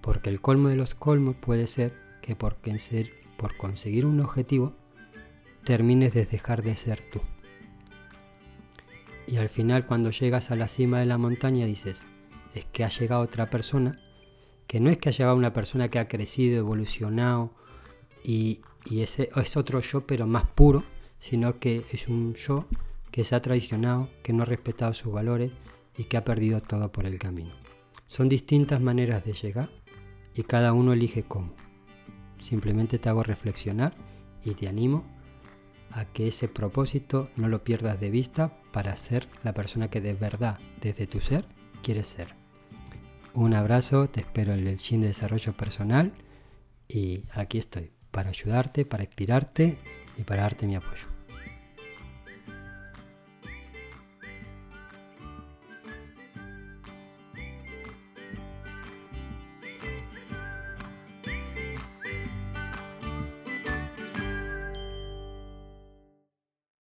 porque 0.02 0.30
el 0.30 0.42
colmo 0.42 0.70
de 0.70 0.76
los 0.76 0.96
colmos 0.96 1.36
puede 1.36 1.68
ser 1.68 1.94
que 2.22 2.36
por, 2.36 2.58
por 3.38 3.58
conseguir 3.58 4.06
un 4.06 4.20
objetivo 4.20 4.76
termines 5.64 6.14
de 6.14 6.26
dejar 6.26 6.64
de 6.64 6.76
ser 6.76 7.02
tú. 7.12 7.22
Y 9.28 9.38
al 9.38 9.50
final 9.50 9.86
cuando 9.86 10.10
llegas 10.10 10.50
a 10.52 10.56
la 10.56 10.68
cima 10.68 11.00
de 11.00 11.06
la 11.06 11.18
montaña 11.18 11.66
dices, 11.66 12.06
es 12.56 12.66
que 12.66 12.84
ha 12.84 12.90
llegado 12.90 13.22
otra 13.22 13.50
persona, 13.50 14.00
que 14.70 14.80
no 14.80 14.92
es 14.92 15.00
que 15.00 15.10
ha 15.10 15.12
llegado 15.12 15.36
una 15.36 15.52
persona 15.52 15.90
que 15.90 15.98
ha 15.98 16.08
crecido, 16.08 16.60
evolucionado 16.60 17.56
y, 18.24 18.62
y 18.86 19.02
ese 19.02 19.32
es 19.36 19.58
otro 19.58 19.80
yo 19.80 20.06
pero 20.06 20.28
más 20.28 20.46
puro, 20.46 20.84
sino 21.20 21.58
que 21.58 21.86
es 21.92 22.08
un 22.08 22.36
yo 22.36 22.68
que 23.10 23.24
se 23.24 23.34
ha 23.34 23.42
traicionado, 23.42 24.10
que 24.22 24.32
no 24.32 24.44
ha 24.44 24.46
respetado 24.46 24.94
sus 24.94 25.12
valores 25.12 25.52
y 25.98 26.04
que 26.04 26.18
ha 26.18 26.24
perdido 26.24 26.62
todo 26.62 26.92
por 26.92 27.08
el 27.08 27.18
camino. 27.18 27.50
Son 28.06 28.30
distintas 28.30 28.80
maneras 28.80 29.26
de 29.26 29.34
llegar 29.34 29.72
y 30.36 30.44
cada 30.44 30.72
uno 30.72 30.94
elige 30.94 31.24
cómo. 31.24 31.56
Simplemente 32.40 33.00
te 33.00 33.10
hago 33.10 33.24
reflexionar 33.24 33.96
y 34.46 34.54
te 34.54 34.68
animo 34.68 35.04
a 35.90 36.06
que 36.06 36.28
ese 36.28 36.48
propósito 36.48 37.32
no 37.38 37.48
lo 37.48 37.64
pierdas 37.64 38.00
de 38.00 38.12
vista 38.12 38.62
para 38.72 38.96
ser 38.98 39.28
la 39.44 39.56
persona 39.56 39.90
que 39.90 40.00
de 40.00 40.14
verdad, 40.14 40.60
desde 40.80 41.08
tu 41.08 41.22
ser, 41.22 41.46
quieres 41.82 42.06
ser. 42.06 42.39
Un 43.40 43.54
abrazo, 43.54 44.10
te 44.10 44.20
espero 44.20 44.54
en 44.54 44.68
el 44.68 44.76
Shin 44.76 45.00
de 45.00 45.08
Desarrollo 45.08 45.54
Personal 45.54 46.12
y 46.90 47.24
aquí 47.32 47.58
estoy 47.58 47.90
para 48.12 48.32
ayudarte, 48.32 48.84
para 48.84 49.06
inspirarte 49.06 49.78
y 50.18 50.24
para 50.24 50.42
darte 50.42 50.68
mi 50.68 50.76
apoyo. 50.76 51.19